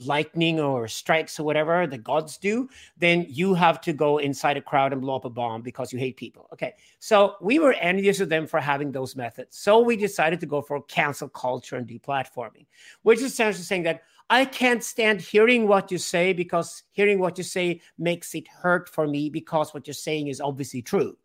lightning 0.00 0.58
or 0.58 0.88
strikes 0.88 1.38
or 1.38 1.44
whatever 1.44 1.86
the 1.86 1.98
gods 1.98 2.36
do, 2.36 2.68
then 2.96 3.24
you 3.28 3.54
have 3.54 3.80
to 3.80 3.92
go 3.92 4.18
inside 4.18 4.56
a 4.56 4.60
crowd 4.60 4.92
and 4.92 5.00
blow 5.00 5.14
up 5.14 5.24
a 5.24 5.30
bomb 5.30 5.62
because 5.62 5.92
you 5.92 5.98
hate 5.98 6.16
people. 6.16 6.48
Okay, 6.52 6.74
so 6.98 7.36
we 7.40 7.58
were 7.58 7.74
envious 7.74 8.20
of 8.20 8.28
them 8.28 8.46
for 8.46 8.60
having 8.60 8.90
those 8.90 9.14
methods. 9.14 9.56
So 9.56 9.78
we 9.80 9.96
decided 9.96 10.40
to 10.40 10.46
go 10.46 10.62
for 10.62 10.82
cancel 10.82 11.28
culture 11.28 11.76
and 11.76 11.86
deplatforming, 11.86 12.66
which 13.02 13.18
is 13.18 13.32
essentially 13.32 13.64
saying 13.64 13.84
that 13.84 14.02
I 14.30 14.44
can't 14.44 14.84
stand 14.84 15.20
hearing 15.20 15.66
what 15.66 15.90
you 15.90 15.96
say 15.96 16.32
because 16.32 16.82
hearing 16.92 17.18
what 17.18 17.38
you 17.38 17.44
say 17.44 17.80
makes 17.98 18.34
it 18.34 18.46
hurt 18.48 18.88
for 18.88 19.06
me 19.06 19.30
because 19.30 19.72
what 19.72 19.86
you're 19.86 19.94
saying 19.94 20.26
is 20.26 20.40
obviously 20.40 20.82
true 20.82 21.16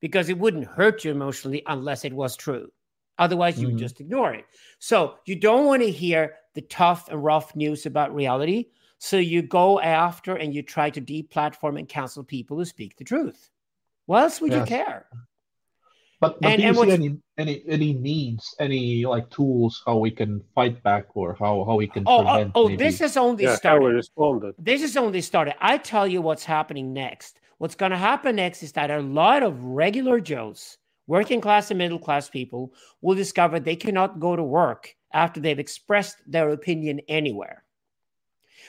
because 0.00 0.28
it 0.28 0.38
wouldn't 0.38 0.66
hurt 0.66 1.04
you 1.04 1.10
emotionally 1.10 1.62
unless 1.66 2.04
it 2.04 2.12
was 2.12 2.36
true. 2.36 2.70
Otherwise, 3.18 3.58
you 3.58 3.66
mm-hmm. 3.66 3.74
would 3.74 3.80
just 3.80 4.00
ignore 4.00 4.32
it. 4.32 4.44
So 4.78 5.16
you 5.26 5.36
don't 5.36 5.66
want 5.66 5.82
to 5.82 5.90
hear 5.90 6.34
the 6.54 6.62
tough 6.62 7.08
and 7.08 7.22
rough 7.22 7.54
news 7.56 7.84
about 7.86 8.14
reality. 8.14 8.66
So 8.98 9.16
you 9.16 9.42
go 9.42 9.80
after 9.80 10.36
and 10.36 10.54
you 10.54 10.62
try 10.62 10.90
to 10.90 11.00
deplatform 11.00 11.78
and 11.78 11.88
cancel 11.88 12.24
people 12.24 12.56
who 12.56 12.64
speak 12.64 12.96
the 12.96 13.04
truth. 13.04 13.50
What 14.06 14.22
else 14.22 14.40
would 14.40 14.52
yes. 14.52 14.60
you 14.60 14.76
care? 14.76 15.06
But, 16.20 16.40
but 16.40 16.50
and, 16.50 16.60
do 16.60 16.66
you 16.66 16.74
see 16.74 16.90
any, 16.90 17.18
any 17.36 17.62
any 17.68 17.94
means, 17.94 18.54
any 18.58 19.06
like 19.06 19.30
tools 19.30 19.82
how 19.86 19.98
we 19.98 20.10
can 20.10 20.42
fight 20.52 20.82
back 20.82 21.06
or 21.14 21.34
how 21.38 21.64
how 21.64 21.76
we 21.76 21.86
can 21.86 22.02
oh, 22.06 22.18
oh 22.18 22.24
prevent? 22.24 22.52
Oh, 22.56 22.72
oh 22.72 22.76
this 22.76 23.00
is 23.00 23.16
only 23.16 23.44
yeah, 23.44 23.54
started. 23.54 24.04
This 24.58 24.82
is 24.82 24.96
only 24.96 25.20
started. 25.20 25.54
I 25.60 25.78
tell 25.78 26.08
you 26.08 26.20
what's 26.20 26.44
happening 26.44 26.92
next. 26.92 27.38
What's 27.58 27.74
going 27.74 27.90
to 27.90 27.98
happen 27.98 28.36
next 28.36 28.62
is 28.62 28.72
that 28.72 28.90
a 28.90 29.00
lot 29.00 29.42
of 29.42 29.62
regular 29.64 30.20
Joes, 30.20 30.78
working 31.06 31.40
class 31.40 31.70
and 31.70 31.78
middle 31.78 31.98
class 31.98 32.30
people, 32.30 32.72
will 33.00 33.16
discover 33.16 33.58
they 33.58 33.76
cannot 33.76 34.20
go 34.20 34.36
to 34.36 34.42
work 34.42 34.94
after 35.12 35.40
they've 35.40 35.58
expressed 35.58 36.18
their 36.26 36.50
opinion 36.50 37.00
anywhere. 37.08 37.64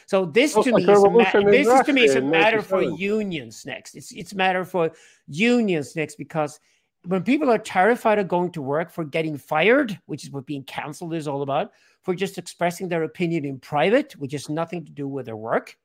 So 0.07 0.25
this 0.25 0.53
to 0.53 0.73
me 0.73 0.81
is 0.81 1.03
ma- 1.03 1.51
this 1.51 1.67
is 1.67 1.85
to 1.85 1.93
me 1.93 2.03
is 2.03 2.15
a 2.15 2.21
matter 2.21 2.63
for 2.63 2.81
unions 2.81 3.63
next. 3.63 3.93
It's 3.93 4.11
it's 4.11 4.33
matter 4.33 4.65
for 4.65 4.91
unions 5.27 5.95
next 5.95 6.15
because 6.15 6.59
when 7.05 7.21
people 7.21 7.51
are 7.51 7.59
terrified 7.59 8.17
of 8.17 8.27
going 8.27 8.51
to 8.53 8.61
work 8.61 8.89
for 8.91 9.05
getting 9.05 9.37
fired, 9.37 9.99
which 10.07 10.23
is 10.23 10.31
what 10.31 10.47
being 10.47 10.63
canceled 10.63 11.13
is 11.13 11.27
all 11.27 11.43
about, 11.43 11.71
for 12.01 12.15
just 12.15 12.39
expressing 12.39 12.89
their 12.89 13.03
opinion 13.03 13.45
in 13.45 13.59
private, 13.59 14.13
which 14.13 14.31
has 14.31 14.49
nothing 14.49 14.83
to 14.83 14.91
do 14.91 15.07
with 15.07 15.27
their 15.27 15.37
work, 15.37 15.77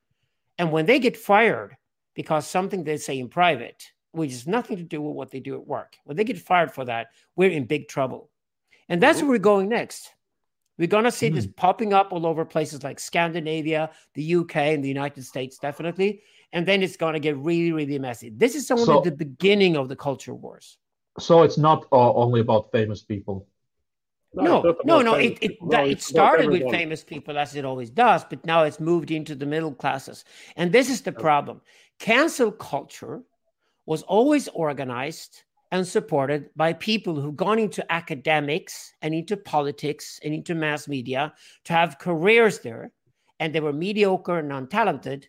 and 0.57 0.71
when 0.71 0.87
they 0.87 0.99
get 0.99 1.15
fired, 1.15 1.77
because 2.15 2.47
something 2.47 2.83
they 2.83 2.97
say 2.97 3.19
in 3.19 3.29
private, 3.29 3.91
which 4.11 4.31
has 4.31 4.47
nothing 4.47 4.77
to 4.77 4.83
do 4.83 5.01
with 5.01 5.15
what 5.15 5.31
they 5.31 5.39
do 5.39 5.55
at 5.55 5.67
work, 5.67 5.97
when 6.05 6.17
they 6.17 6.23
get 6.23 6.39
fired 6.39 6.71
for 6.71 6.85
that, 6.85 7.07
we're 7.35 7.51
in 7.51 7.65
big 7.65 7.87
trouble. 7.87 8.31
And 8.89 9.01
that's 9.01 9.21
where 9.21 9.31
we're 9.31 9.37
going 9.39 9.69
next. 9.69 10.11
We're 10.77 10.87
going 10.87 11.05
to 11.05 11.11
see 11.11 11.27
mm-hmm. 11.27 11.35
this 11.35 11.47
popping 11.47 11.93
up 11.93 12.11
all 12.11 12.25
over 12.25 12.43
places 12.43 12.83
like 12.83 12.99
Scandinavia, 12.99 13.91
the 14.13 14.35
UK, 14.35 14.55
and 14.57 14.83
the 14.83 14.89
United 14.89 15.23
States, 15.23 15.57
definitely. 15.57 16.21
And 16.51 16.65
then 16.65 16.83
it's 16.83 16.97
going 16.97 17.13
to 17.13 17.19
get 17.19 17.37
really, 17.37 17.71
really 17.71 17.99
messy. 17.99 18.29
This 18.29 18.55
is 18.55 18.69
only 18.71 18.85
so, 18.85 19.01
the 19.01 19.11
beginning 19.11 19.77
of 19.77 19.89
the 19.89 19.95
culture 19.95 20.33
wars. 20.33 20.77
So 21.19 21.43
it's 21.43 21.57
not 21.57 21.85
uh, 21.91 22.13
only 22.13 22.41
about 22.41 22.71
famous 22.71 23.03
people. 23.03 23.47
No, 24.35 24.61
no, 24.61 24.75
no, 24.83 25.01
no. 25.01 25.13
It, 25.15 25.37
it, 25.41 25.57
no, 25.61 25.85
it 25.85 26.01
started 26.01 26.49
with 26.49 26.69
famous 26.69 27.03
people 27.03 27.37
as 27.37 27.55
it 27.55 27.65
always 27.65 27.89
does, 27.89 28.23
but 28.25 28.45
now 28.45 28.63
it's 28.63 28.79
moved 28.79 29.11
into 29.11 29.35
the 29.35 29.45
middle 29.45 29.73
classes. 29.73 30.25
And 30.55 30.71
this 30.71 30.89
is 30.89 31.01
the 31.01 31.11
problem. 31.11 31.61
Cancel 31.99 32.51
culture 32.51 33.21
was 33.85 34.01
always 34.03 34.47
organized 34.49 35.43
and 35.71 35.87
supported 35.87 36.49
by 36.55 36.73
people 36.73 37.19
who've 37.19 37.35
gone 37.35 37.59
into 37.59 37.91
academics 37.91 38.93
and 39.01 39.13
into 39.13 39.37
politics 39.37 40.19
and 40.23 40.33
into 40.33 40.55
mass 40.55 40.87
media 40.87 41.33
to 41.65 41.73
have 41.73 41.99
careers 41.99 42.59
there. 42.59 42.91
And 43.39 43.53
they 43.53 43.59
were 43.59 43.73
mediocre 43.73 44.39
and 44.39 44.51
untalented. 44.51 45.25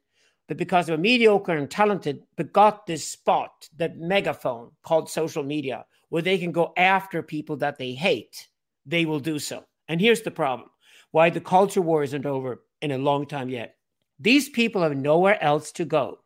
But 0.48 0.56
because 0.56 0.86
they 0.86 0.92
were 0.92 0.98
mediocre 0.98 1.52
and 1.56 1.68
talented, 1.68 2.22
but 2.36 2.52
got 2.52 2.86
this 2.86 3.06
spot, 3.08 3.68
that 3.78 3.98
megaphone 3.98 4.70
called 4.84 5.10
social 5.10 5.42
media, 5.42 5.84
where 6.08 6.22
they 6.22 6.38
can 6.38 6.52
go 6.52 6.72
after 6.76 7.22
people 7.22 7.56
that 7.56 7.78
they 7.78 7.92
hate, 7.92 8.46
they 8.86 9.04
will 9.04 9.20
do 9.20 9.38
so. 9.38 9.64
And 9.88 10.00
here's 10.00 10.22
the 10.22 10.30
problem 10.30 10.70
why 11.10 11.30
the 11.30 11.40
culture 11.40 11.82
war 11.82 12.02
isn't 12.02 12.26
over 12.26 12.62
in 12.80 12.90
a 12.90 12.98
long 12.98 13.26
time 13.26 13.48
yet. 13.48 13.74
These 14.18 14.48
people 14.48 14.82
have 14.82 14.96
nowhere 14.96 15.42
else 15.42 15.72
to 15.72 15.84
go. 15.84 16.18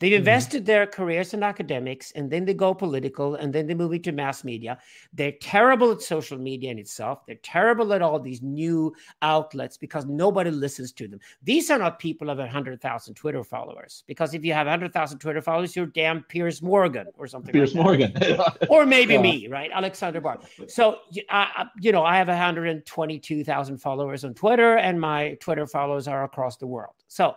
They've 0.00 0.12
mm-hmm. 0.12 0.18
invested 0.18 0.62
mm-hmm. 0.62 0.66
their 0.66 0.86
careers 0.86 1.34
in 1.34 1.42
academics 1.42 2.10
and 2.12 2.30
then 2.30 2.44
they 2.44 2.54
go 2.54 2.74
political 2.74 3.36
and 3.36 3.52
then 3.52 3.66
they 3.66 3.74
move 3.74 3.92
into 3.92 4.12
mass 4.12 4.42
media. 4.44 4.78
They're 5.12 5.32
terrible 5.40 5.92
at 5.92 6.02
social 6.02 6.38
media 6.38 6.70
in 6.70 6.78
itself. 6.78 7.24
They're 7.26 7.36
terrible 7.42 7.92
at 7.92 8.02
all 8.02 8.18
these 8.18 8.42
new 8.42 8.94
outlets 9.22 9.76
because 9.76 10.06
nobody 10.06 10.50
listens 10.50 10.92
to 10.92 11.06
them. 11.06 11.20
These 11.42 11.70
are 11.70 11.78
not 11.78 11.98
people 11.98 12.30
of 12.30 12.38
100,000 12.38 13.14
Twitter 13.14 13.44
followers 13.44 14.02
because 14.06 14.32
if 14.32 14.42
you 14.44 14.54
have 14.54 14.66
100,000 14.66 15.18
Twitter 15.18 15.42
followers, 15.42 15.76
you're 15.76 15.86
damn 15.86 16.22
Piers 16.24 16.62
Morgan 16.62 17.06
or 17.18 17.26
something. 17.26 17.52
Piers 17.52 17.74
like 17.74 17.84
Morgan. 17.84 18.14
or 18.70 18.86
maybe 18.86 19.14
yeah. 19.14 19.22
me, 19.22 19.48
right? 19.48 19.70
Alexander 19.72 20.22
Bard. 20.22 20.40
So, 20.66 21.00
I, 21.28 21.66
you 21.78 21.92
know, 21.92 22.04
I 22.04 22.16
have 22.16 22.28
122,000 22.28 23.78
followers 23.78 24.24
on 24.24 24.32
Twitter 24.32 24.78
and 24.78 24.98
my 24.98 25.34
Twitter 25.40 25.66
followers 25.66 26.08
are 26.08 26.24
across 26.24 26.56
the 26.56 26.66
world. 26.66 26.94
So, 27.08 27.36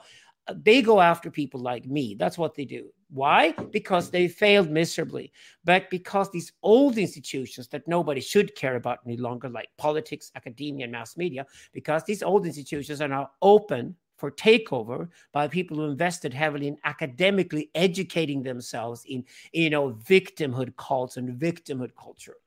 they 0.52 0.82
go 0.82 1.00
after 1.00 1.32
people 1.32 1.60
like 1.60 1.86
me. 1.86 2.16
That's 2.16 2.38
what 2.38 2.56
they 2.56 2.66
do. 2.66 2.90
Why? 3.10 3.52
Because 3.72 4.10
they 4.10 4.28
failed 4.28 4.70
miserably, 4.70 5.32
but 5.64 5.90
because 5.90 6.32
these 6.32 6.52
old 6.64 6.98
institutions 6.98 7.68
that 7.70 7.88
nobody 7.88 8.20
should 8.20 8.56
care 8.56 8.76
about 8.76 9.00
any 9.06 9.18
longer, 9.18 9.50
like 9.50 9.70
politics, 9.78 10.32
academia, 10.36 10.86
and 10.86 10.92
mass 10.92 11.16
media, 11.16 11.46
because 11.74 12.04
these 12.04 12.24
old 12.24 12.46
institutions 12.46 13.02
are 13.02 13.08
now 13.08 13.32
open 13.42 13.96
for 14.18 14.32
takeover 14.32 15.10
by 15.32 15.48
people 15.48 15.78
who 15.78 15.84
invested 15.84 16.34
heavily 16.34 16.68
in 16.68 16.78
academically 16.86 17.70
educating 17.76 18.42
themselves 18.42 19.04
in, 19.06 19.24
you 19.52 19.70
know, 19.70 19.92
victimhood 19.92 20.76
cults 20.78 21.18
and 21.18 21.40
victimhood 21.40 21.92
culture. 22.02 22.38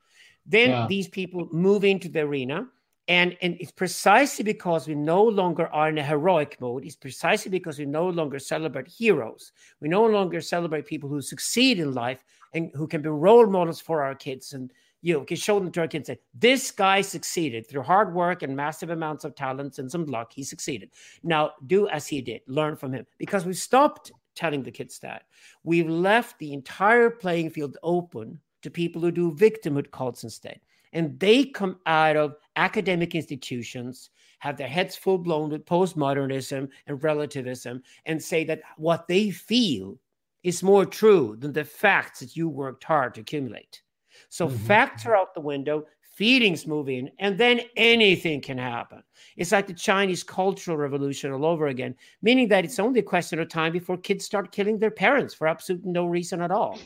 Then 0.46 0.70
yeah. 0.70 0.86
these 0.88 1.08
people 1.08 1.48
move 1.52 1.84
into 1.84 2.08
the 2.08 2.20
arena 2.20 2.66
and, 3.08 3.36
and 3.40 3.56
it's 3.60 3.70
precisely 3.70 4.42
because 4.44 4.88
we 4.88 4.94
no 4.94 5.22
longer 5.22 5.68
are 5.68 5.88
in 5.88 5.98
a 5.98 6.02
heroic 6.02 6.56
mode. 6.60 6.84
It's 6.84 6.96
precisely 6.96 7.50
because 7.50 7.78
we 7.78 7.86
no 7.86 8.08
longer 8.08 8.38
celebrate 8.38 8.88
heroes. 8.88 9.52
We 9.80 9.88
no 9.88 10.04
longer 10.04 10.40
celebrate 10.40 10.86
people 10.86 11.08
who 11.08 11.20
succeed 11.20 11.78
in 11.78 11.94
life 11.94 12.24
and 12.52 12.70
who 12.74 12.88
can 12.88 13.02
be 13.02 13.08
role 13.08 13.46
models 13.46 13.80
for 13.80 14.02
our 14.02 14.14
kids 14.14 14.54
and 14.54 14.72
you 15.02 15.24
can 15.24 15.36
show 15.36 15.60
them 15.60 15.70
to 15.70 15.80
our 15.82 15.88
kids 15.88 16.08
and 16.08 16.18
say 16.18 16.22
this 16.34 16.72
guy 16.72 17.00
succeeded 17.00 17.68
through 17.68 17.82
hard 17.82 18.12
work 18.12 18.42
and 18.42 18.56
massive 18.56 18.90
amounts 18.90 19.24
of 19.24 19.36
talents 19.36 19.78
and 19.78 19.88
some 19.88 20.06
luck. 20.06 20.32
He 20.32 20.42
succeeded. 20.42 20.90
Now 21.22 21.52
do 21.66 21.86
as 21.88 22.08
he 22.08 22.20
did. 22.20 22.40
Learn 22.48 22.74
from 22.74 22.92
him 22.92 23.06
because 23.18 23.46
we 23.46 23.52
stopped 23.52 24.10
telling 24.34 24.64
the 24.64 24.72
kids 24.72 24.98
that. 25.00 25.24
We've 25.62 25.88
left 25.88 26.38
the 26.38 26.52
entire 26.52 27.10
playing 27.10 27.50
field 27.50 27.78
open 27.84 28.40
to 28.62 28.70
people 28.70 29.00
who 29.00 29.12
do 29.12 29.32
victimhood 29.32 29.92
cults 29.92 30.24
instead 30.24 30.60
and 30.92 31.20
they 31.20 31.44
come 31.44 31.78
out 31.86 32.16
of 32.16 32.36
academic 32.56 33.14
institutions 33.14 34.10
have 34.38 34.56
their 34.56 34.68
heads 34.68 34.96
full 34.96 35.18
blown 35.18 35.50
with 35.50 35.64
postmodernism 35.64 36.68
and 36.86 37.02
relativism 37.02 37.82
and 38.04 38.22
say 38.22 38.44
that 38.44 38.62
what 38.76 39.06
they 39.08 39.30
feel 39.30 39.98
is 40.42 40.62
more 40.62 40.84
true 40.84 41.36
than 41.38 41.52
the 41.52 41.64
facts 41.64 42.20
that 42.20 42.36
you 42.36 42.48
worked 42.48 42.84
hard 42.84 43.14
to 43.14 43.20
accumulate. 43.20 43.82
So 44.28 44.46
mm-hmm. 44.46 44.56
facts 44.58 45.06
are 45.06 45.16
out 45.16 45.34
the 45.34 45.40
window, 45.40 45.86
feelings 46.14 46.66
move 46.66 46.88
in, 46.88 47.10
and 47.18 47.36
then 47.36 47.60
anything 47.76 48.40
can 48.40 48.58
happen. 48.58 49.02
It's 49.36 49.52
like 49.52 49.66
the 49.66 49.74
Chinese 49.74 50.22
Cultural 50.22 50.76
Revolution 50.76 51.32
all 51.32 51.44
over 51.44 51.66
again, 51.66 51.94
meaning 52.22 52.48
that 52.48 52.64
it's 52.64 52.78
only 52.78 53.00
a 53.00 53.04
question 53.04 53.38
of 53.38 53.48
time 53.48 53.72
before 53.72 53.98
kids 53.98 54.24
start 54.24 54.52
killing 54.52 54.78
their 54.78 54.90
parents 54.90 55.34
for 55.34 55.46
absolutely 55.46 55.90
no 55.90 56.06
reason 56.06 56.40
at 56.40 56.50
all. 56.50 56.78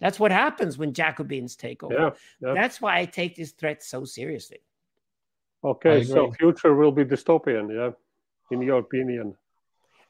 That's 0.00 0.20
what 0.20 0.30
happens 0.30 0.78
when 0.78 0.92
Jacobins 0.92 1.56
take 1.56 1.82
over. 1.82 1.94
Yeah, 1.94 2.10
yeah. 2.40 2.54
That's 2.54 2.80
why 2.80 2.98
I 2.98 3.04
take 3.04 3.36
this 3.36 3.52
threat 3.52 3.82
so 3.82 4.04
seriously. 4.04 4.58
Okay, 5.66 6.04
so 6.04 6.30
future 6.30 6.74
will 6.76 6.92
be 6.92 7.04
dystopian, 7.04 7.74
yeah, 7.74 7.90
in 8.52 8.62
your 8.62 8.78
opinion. 8.78 9.34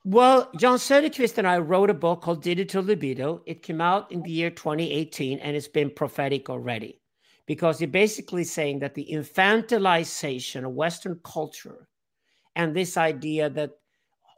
Well, 0.04 0.50
Jan 0.56 0.76
Söderqvist 0.76 1.38
and 1.38 1.48
I 1.48 1.58
wrote 1.58 1.88
a 1.88 1.94
book 1.94 2.20
called 2.20 2.42
Digital 2.42 2.84
Libido. 2.84 3.42
It 3.46 3.62
came 3.62 3.80
out 3.80 4.12
in 4.12 4.22
the 4.22 4.30
year 4.30 4.50
2018 4.50 5.38
and 5.38 5.56
it's 5.56 5.66
been 5.66 5.90
prophetic 5.90 6.50
already 6.50 7.00
because 7.46 7.80
you're 7.80 7.88
basically 7.88 8.44
saying 8.44 8.80
that 8.80 8.94
the 8.94 9.08
infantilization 9.10 10.64
of 10.64 10.72
Western 10.72 11.18
culture 11.24 11.88
and 12.54 12.76
this 12.76 12.96
idea 12.98 13.48
that 13.50 13.70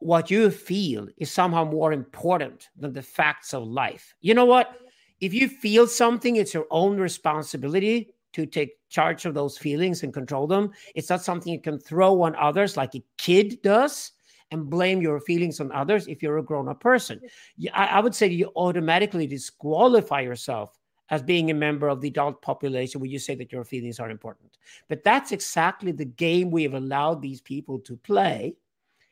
what 0.00 0.30
you 0.30 0.50
feel 0.50 1.08
is 1.16 1.30
somehow 1.30 1.64
more 1.64 1.92
important 1.92 2.68
than 2.76 2.92
the 2.92 3.02
facts 3.02 3.52
of 3.52 3.64
life. 3.64 4.14
You 4.20 4.34
know 4.34 4.46
what? 4.46 4.72
If 5.20 5.34
you 5.34 5.48
feel 5.48 5.88
something, 5.88 6.36
it's 6.36 6.54
your 6.54 6.66
own 6.70 6.96
responsibility 6.96 8.14
to 8.38 8.46
take 8.46 8.78
charge 8.88 9.26
of 9.26 9.34
those 9.34 9.58
feelings 9.58 10.02
and 10.02 10.14
control 10.14 10.46
them. 10.46 10.70
It's 10.94 11.10
not 11.10 11.22
something 11.22 11.52
you 11.52 11.60
can 11.60 11.78
throw 11.78 12.22
on 12.22 12.36
others 12.36 12.76
like 12.76 12.94
a 12.94 13.02
kid 13.16 13.60
does 13.62 14.12
and 14.50 14.70
blame 14.70 15.02
your 15.02 15.20
feelings 15.20 15.60
on 15.60 15.72
others 15.72 16.06
if 16.06 16.22
you're 16.22 16.38
a 16.38 16.42
grown 16.42 16.68
up 16.68 16.80
person. 16.80 17.20
I, 17.74 17.86
I 17.86 18.00
would 18.00 18.14
say 18.14 18.28
you 18.28 18.52
automatically 18.54 19.26
disqualify 19.26 20.20
yourself 20.20 20.78
as 21.10 21.22
being 21.22 21.50
a 21.50 21.54
member 21.54 21.88
of 21.88 22.00
the 22.00 22.08
adult 22.08 22.40
population 22.40 23.00
when 23.00 23.10
you 23.10 23.18
say 23.18 23.34
that 23.34 23.50
your 23.50 23.64
feelings 23.64 23.98
are 23.98 24.10
important. 24.10 24.56
But 24.88 25.02
that's 25.02 25.32
exactly 25.32 25.90
the 25.90 26.04
game 26.04 26.50
we 26.50 26.62
have 26.62 26.74
allowed 26.74 27.20
these 27.20 27.40
people 27.40 27.78
to 27.80 27.96
play. 27.96 28.54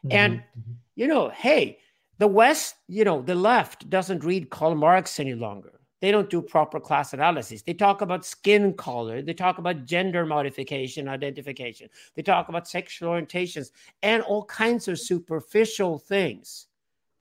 Mm-hmm. 0.05 0.17
And, 0.17 0.39
mm-hmm. 0.39 0.73
you 0.95 1.09
know, 1.09 1.31
hey, 1.31 1.79
the 2.19 2.29
West, 2.29 2.77
you 2.87 3.05
know, 3.05 3.23
the 3.23 3.35
left 3.35 3.91
doesn't 3.91 4.25
read 4.25 4.51
Karl 4.51 4.75
Marx 4.75 5.19
any 5.19 5.35
longer. 5.35 5.76
They 6.01 6.11
don't 6.11 6.29
do 6.29 6.43
proper 6.43 6.79
class 6.79 7.15
analysis. 7.15 7.63
They 7.63 7.73
talk 7.73 8.03
about 8.03 8.25
skin 8.25 8.75
color. 8.75 9.23
They 9.23 9.33
talk 9.33 9.59
about 9.59 9.87
gender 9.87 10.27
modification, 10.27 11.09
identification. 11.09 11.89
They 12.15 12.23
talk 12.23 12.49
about 12.49 12.69
sexual 12.69 13.11
orientations 13.11 13.71
and 14.03 14.23
all 14.23 14.45
kinds 14.45 14.89
of 14.89 15.01
superficial 15.01 15.99
things 15.99 16.67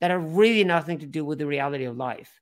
that 0.00 0.10
are 0.10 0.18
really 0.18 0.64
nothing 0.64 0.98
to 0.98 1.06
do 1.06 1.24
with 1.24 1.38
the 1.38 1.46
reality 1.46 1.84
of 1.84 1.96
life. 1.96 2.40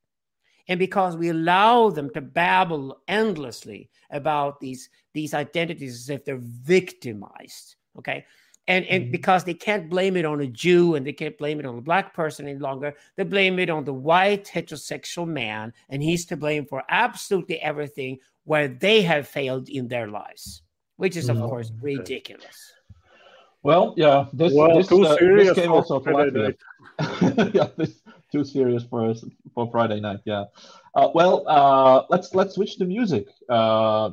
And 0.67 0.79
because 0.79 1.17
we 1.17 1.29
allow 1.29 1.91
them 1.91 2.11
to 2.15 2.21
babble 2.21 3.03
endlessly 3.07 3.91
about 4.11 4.61
these, 4.61 4.89
these 5.13 5.35
identities 5.35 5.95
as 5.95 6.11
if 6.11 6.25
they're 6.25 6.41
victimized, 6.41 7.77
okay? 7.99 8.25
And, 8.67 8.87
and 8.87 9.05
mm-hmm. 9.05 9.13
because 9.13 9.45
they 9.45 9.53
can't 9.53 9.91
blame 9.91 10.17
it 10.17 10.25
on 10.25 10.41
a 10.41 10.47
Jew 10.47 10.95
and 10.95 11.07
they 11.07 11.13
can't 11.13 11.37
blame 11.37 11.61
it 11.61 11.67
on 11.67 11.77
a 11.77 11.83
black 11.83 12.15
person 12.15 12.49
any 12.49 12.59
longer, 12.59 12.95
they 13.17 13.25
blame 13.25 13.59
it 13.59 13.69
on 13.69 13.85
the 13.85 13.93
white 13.93 14.47
heterosexual 14.47 15.27
man, 15.27 15.73
and 15.91 16.03
he's 16.03 16.25
to 16.27 16.37
blame 16.37 16.65
for 16.65 16.83
absolutely 16.89 17.61
everything 17.61 18.19
where 18.45 18.69
they 18.69 19.03
have 19.03 19.29
failed 19.29 19.69
in 19.69 19.89
their 19.89 20.09
lives, 20.09 20.63
which 20.97 21.17
is, 21.17 21.29
of 21.29 21.37
mm-hmm. 21.37 21.47
course, 21.47 21.73
ridiculous. 21.83 22.73
Well, 23.63 23.95
yeah, 23.97 24.27
this, 24.33 24.53
well, 24.55 24.77
this, 24.77 24.93
uh, 24.93 25.17
this 25.19 25.55
came 25.55 25.73
also 25.73 25.99
to 26.01 26.55
yeah, 27.55 27.69
this, 27.77 28.01
too 28.31 28.45
serious 28.45 28.85
for 28.85 29.07
us 29.07 29.25
for 29.55 29.71
Friday 29.71 30.01
night. 30.01 30.21
Yeah. 30.25 30.45
Uh, 30.95 31.09
well, 31.15 31.45
uh, 31.49 32.03
let's 32.11 32.35
let's 32.35 32.55
switch 32.55 32.77
to 32.77 32.85
music. 32.85 33.27
Uh, 33.49 34.11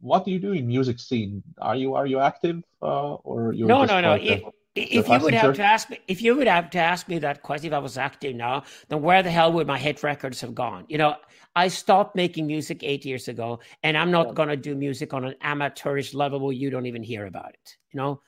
what 0.00 0.24
do 0.24 0.30
you 0.30 0.38
do 0.38 0.52
in 0.52 0.66
music 0.66 0.98
scene? 0.98 1.42
Are 1.60 1.76
you 1.76 1.94
are 1.94 2.06
you 2.06 2.18
active 2.18 2.62
uh, 2.82 3.14
or 3.14 3.52
you? 3.52 3.66
No, 3.66 3.84
no, 3.84 4.00
no. 4.00 4.14
If, 4.14 4.42
if 4.74 5.08
you 5.08 5.18
would 5.18 5.34
have 5.34 5.54
to 5.56 5.64
ask 5.64 5.90
me, 5.90 5.98
if 6.06 6.22
you 6.22 6.36
would 6.36 6.46
have 6.46 6.70
to 6.70 6.78
ask 6.78 7.08
me 7.08 7.18
that 7.18 7.42
question, 7.42 7.68
if 7.68 7.72
I 7.72 7.78
was 7.78 7.98
active 7.98 8.36
now, 8.36 8.62
then 8.88 9.02
where 9.02 9.22
the 9.22 9.30
hell 9.30 9.52
would 9.52 9.66
my 9.66 9.78
hit 9.78 10.02
records 10.02 10.40
have 10.40 10.54
gone? 10.54 10.84
You 10.88 10.98
know, 10.98 11.16
I 11.56 11.68
stopped 11.68 12.14
making 12.14 12.46
music 12.46 12.82
eight 12.82 13.04
years 13.04 13.28
ago, 13.28 13.60
and 13.82 13.96
I'm 13.96 14.10
not 14.10 14.34
going 14.34 14.48
to 14.48 14.56
do 14.56 14.74
music 14.74 15.12
on 15.12 15.24
an 15.24 15.34
amateurish 15.40 16.14
level 16.14 16.40
where 16.40 16.52
you 16.52 16.70
don't 16.70 16.86
even 16.86 17.02
hear 17.02 17.26
about 17.26 17.50
it. 17.50 17.76
You 17.92 17.98
know, 17.98 18.20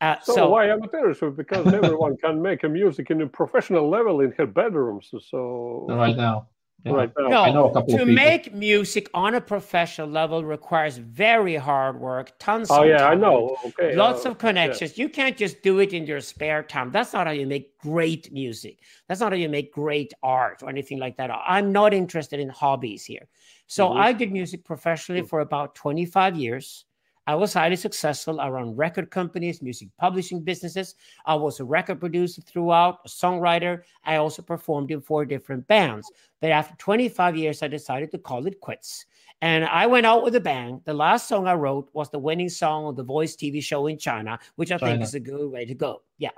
uh, 0.00 0.16
so, 0.22 0.34
so, 0.34 0.50
why 0.50 0.68
amateurs? 0.68 1.18
Because 1.36 1.72
everyone 1.72 2.16
can 2.16 2.42
make 2.42 2.64
a 2.64 2.68
music 2.68 3.10
in 3.10 3.22
a 3.22 3.26
professional 3.26 3.88
level 3.88 4.20
in 4.20 4.32
her 4.32 4.46
bedrooms. 4.46 5.10
So 5.30 5.86
right 5.90 6.16
now, 6.16 6.48
yeah. 6.84 6.92
right 6.92 7.12
now, 7.18 7.28
no, 7.28 7.42
I 7.42 7.50
know 7.50 7.68
a 7.70 7.72
couple 7.72 7.98
to 7.98 8.04
make 8.04 8.52
music 8.54 9.08
on 9.14 9.34
a 9.34 9.40
professional 9.40 10.08
level 10.08 10.44
requires 10.44 10.98
very 10.98 11.56
hard 11.56 11.98
work, 11.98 12.38
tons. 12.38 12.70
Oh 12.70 12.82
of 12.82 12.88
yeah, 12.88 12.98
time, 12.98 13.12
I 13.12 13.14
know. 13.14 13.56
Okay, 13.66 13.94
lots 13.96 14.26
uh, 14.26 14.30
of 14.30 14.38
connections. 14.38 14.96
Yeah. 14.96 15.04
You 15.04 15.08
can't 15.08 15.36
just 15.36 15.62
do 15.62 15.78
it 15.78 15.92
in 15.92 16.06
your 16.06 16.20
spare 16.20 16.62
time. 16.62 16.90
That's 16.90 17.12
not 17.12 17.26
how 17.26 17.32
you 17.32 17.46
make 17.46 17.78
great 17.78 18.32
music. 18.32 18.80
That's 19.08 19.20
not 19.20 19.32
how 19.32 19.38
you 19.38 19.48
make 19.48 19.72
great 19.72 20.12
art 20.22 20.62
or 20.62 20.68
anything 20.68 20.98
like 20.98 21.16
that. 21.16 21.30
I'm 21.30 21.72
not 21.72 21.94
interested 21.94 22.40
in 22.40 22.48
hobbies 22.48 23.04
here. 23.04 23.28
So 23.66 23.88
mm-hmm. 23.88 24.00
I 24.00 24.12
did 24.12 24.32
music 24.32 24.64
professionally 24.64 25.22
for 25.22 25.40
about 25.40 25.74
25 25.74 26.36
years. 26.36 26.84
I 27.26 27.34
was 27.34 27.54
highly 27.54 27.76
successful 27.76 28.40
around 28.40 28.76
record 28.76 29.10
companies, 29.10 29.62
music 29.62 29.88
publishing 29.98 30.42
businesses. 30.42 30.94
I 31.24 31.34
was 31.34 31.58
a 31.58 31.64
record 31.64 32.00
producer 32.00 32.42
throughout, 32.42 33.00
a 33.04 33.08
songwriter. 33.08 33.82
I 34.04 34.16
also 34.16 34.42
performed 34.42 34.90
in 34.90 35.00
four 35.00 35.24
different 35.24 35.66
bands. 35.66 36.10
But 36.40 36.50
after 36.50 36.74
25 36.76 37.36
years, 37.36 37.62
I 37.62 37.68
decided 37.68 38.10
to 38.10 38.18
call 38.18 38.46
it 38.46 38.60
quits. 38.60 39.06
And 39.40 39.64
I 39.64 39.86
went 39.86 40.06
out 40.06 40.22
with 40.22 40.34
a 40.36 40.40
bang. 40.40 40.80
The 40.84 40.94
last 40.94 41.28
song 41.28 41.46
I 41.46 41.54
wrote 41.54 41.88
was 41.92 42.10
the 42.10 42.18
winning 42.18 42.48
song 42.48 42.86
of 42.86 42.96
the 42.96 43.02
Voice 43.02 43.36
TV 43.36 43.62
show 43.62 43.86
in 43.86 43.98
China, 43.98 44.38
which 44.56 44.70
I 44.70 44.78
China. 44.78 44.92
think 44.92 45.02
is 45.02 45.14
a 45.14 45.20
good 45.20 45.50
way 45.50 45.64
to 45.64 45.74
go. 45.74 46.02
Yeah. 46.18 46.30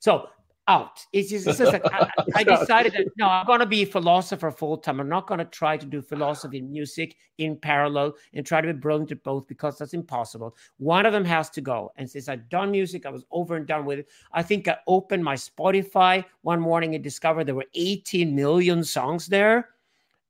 So 0.00 0.28
out. 0.68 1.04
It's 1.12 1.30
just, 1.30 1.46
it's 1.46 1.58
just 1.58 1.72
like 1.72 1.84
I, 1.92 2.10
I, 2.34 2.42
decided 2.42 2.92
that 2.94 3.06
no, 3.16 3.28
I'm 3.28 3.46
going 3.46 3.60
to 3.60 3.66
be 3.66 3.82
a 3.82 3.86
philosopher 3.86 4.50
full 4.50 4.76
time. 4.78 5.00
I'm 5.00 5.08
not 5.08 5.26
going 5.26 5.38
to 5.38 5.44
try 5.44 5.76
to 5.76 5.86
do 5.86 6.02
philosophy 6.02 6.58
and 6.58 6.70
music 6.70 7.16
in 7.38 7.56
parallel 7.56 8.14
and 8.34 8.44
try 8.44 8.60
to 8.60 8.72
be 8.72 8.78
brilliant 8.78 9.12
at 9.12 9.22
both 9.22 9.46
because 9.46 9.78
that's 9.78 9.94
impossible. 9.94 10.56
One 10.78 11.06
of 11.06 11.12
them 11.12 11.24
has 11.24 11.50
to 11.50 11.60
go. 11.60 11.92
And 11.96 12.10
since 12.10 12.28
I've 12.28 12.48
done 12.48 12.70
music, 12.70 13.06
I 13.06 13.10
was 13.10 13.24
over 13.30 13.56
and 13.56 13.66
done 13.66 13.84
with 13.84 14.00
it. 14.00 14.08
I 14.32 14.42
think 14.42 14.66
I 14.68 14.76
opened 14.86 15.22
my 15.22 15.34
Spotify 15.34 16.24
one 16.42 16.60
morning 16.60 16.94
and 16.94 17.04
discovered 17.04 17.44
there 17.44 17.54
were 17.54 17.66
18 17.74 18.34
million 18.34 18.82
songs 18.82 19.26
there. 19.26 19.70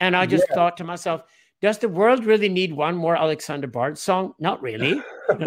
And 0.00 0.14
I 0.14 0.26
just 0.26 0.44
yeah. 0.50 0.54
thought 0.54 0.76
to 0.76 0.84
myself, 0.84 1.22
does 1.62 1.78
the 1.78 1.88
world 1.88 2.26
really 2.26 2.50
need 2.50 2.72
one 2.72 2.96
more 2.96 3.16
Alexander 3.16 3.66
Bard 3.66 3.96
song? 3.96 4.34
Not 4.38 4.60
really. 4.60 5.00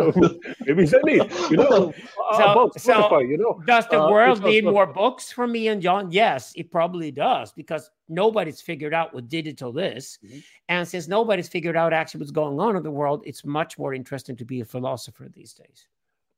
Maybe 0.66 0.86
they 0.86 1.00
need, 1.04 1.32
you 1.50 1.58
know, 1.58 1.94
so, 2.38 2.72
so 2.78 3.20
you 3.20 3.38
know. 3.38 3.62
Does 3.66 3.88
the 3.88 4.02
uh, 4.02 4.10
world 4.10 4.44
need 4.52 4.66
more 4.66 4.86
books 4.86 5.32
from 5.32 5.52
me 5.52 5.68
and 5.68 5.82
John? 5.82 6.12
Yes, 6.12 6.54
it 6.56 6.72
probably 6.72 7.12
does 7.12 7.52
because 7.52 7.90
nobody's 8.08 8.62
figured 8.62 8.94
out 8.94 9.14
what 9.14 9.30
digital 9.30 9.78
is. 9.78 10.20
Mm-hmm. 10.26 10.40
And 10.70 10.88
since 10.88 11.08
nobody's 11.08 11.48
figured 11.48 11.78
out 11.78 11.94
actually 11.94 12.20
what's 12.20 12.32
going 12.32 12.60
on 12.60 12.76
in 12.76 12.84
the 12.84 12.92
world, 12.92 13.24
it's 13.26 13.46
much 13.46 13.78
more 13.78 13.94
interesting 13.94 14.36
to 14.38 14.46
be 14.46 14.62
a 14.62 14.66
philosopher 14.66 15.30
these 15.30 15.54
days. 15.54 15.88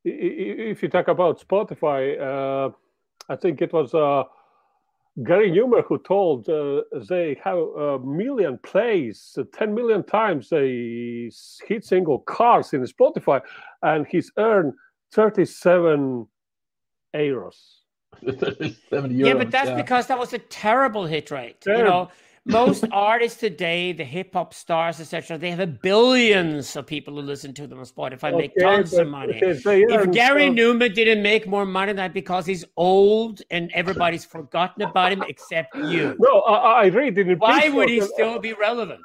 If 0.04 0.82
you 0.82 0.90
talk 0.90 1.08
about 1.08 1.46
Spotify, 1.48 2.20
uh, 2.20 2.72
I 3.30 3.36
think 3.36 3.62
it 3.62 3.74
was. 3.74 3.94
Uh, 3.94 4.24
Gary 5.24 5.52
Numan, 5.52 5.84
who 5.86 5.98
told 6.00 6.48
uh, 6.48 6.84
they 7.10 7.38
have 7.44 7.58
a 7.58 8.00
million 8.00 8.58
plays, 8.64 9.38
uh, 9.38 9.44
10 9.54 9.74
million 9.76 10.04
times 10.04 10.52
a 10.54 11.30
hit 11.68 11.84
single 11.84 12.20
Cars 12.20 12.74
in 12.74 12.82
Spotify, 12.86 13.42
and 13.84 14.08
he's 14.08 14.32
earned 14.38 14.74
37 15.12 16.28
euros. 17.14 17.56
37 18.24 19.12
euros. 19.12 19.28
Yeah, 19.28 19.34
but 19.34 19.52
that's 19.52 19.70
yeah. 19.70 19.76
because 19.76 20.08
that 20.08 20.18
was 20.18 20.32
a 20.32 20.40
terrible 20.40 21.06
hit 21.06 21.30
rate. 21.30 21.60
Terrible. 21.60 21.84
You 21.84 21.90
know, 21.90 22.10
most 22.46 22.86
artists 22.92 23.40
today, 23.40 23.94
the 23.94 24.04
hip 24.04 24.34
hop 24.34 24.54
stars, 24.54 25.00
etc., 25.00 25.38
they 25.38 25.52
have 25.52 25.82
billions 25.82 26.76
of 26.76 26.86
people 26.86 27.16
who 27.16 27.22
listen 27.22 27.54
to 27.54 27.68
them 27.68 27.80
on 27.80 27.86
Spotify, 27.86 28.34
okay, 28.34 28.38
make 28.38 28.58
tons 28.60 28.94
of 28.94 29.08
money. 29.08 29.40
if 29.42 29.64
Gary 30.12 30.48
so... 30.48 30.54
Numan 30.54 30.94
didn't 30.94 31.22
make 31.22 31.48
more 31.48 31.66
money, 31.66 31.94
that 31.94 32.14
because 32.14 32.46
he's 32.46 32.66
old 32.78 33.42
and 33.52 33.72
everybody's 33.74 34.26
forgotten 34.26 34.84
about 34.84 35.12
him 35.12 35.24
except 35.28 35.76
you. 35.76 36.16
No, 36.20 36.42
I, 36.42 36.84
I 36.84 36.88
read 36.88 37.18
it. 37.18 37.40
Why 37.40 37.70
would 37.70 37.90
he 37.90 38.02
still 38.02 38.40
be 38.40 38.54
relevant? 38.54 39.02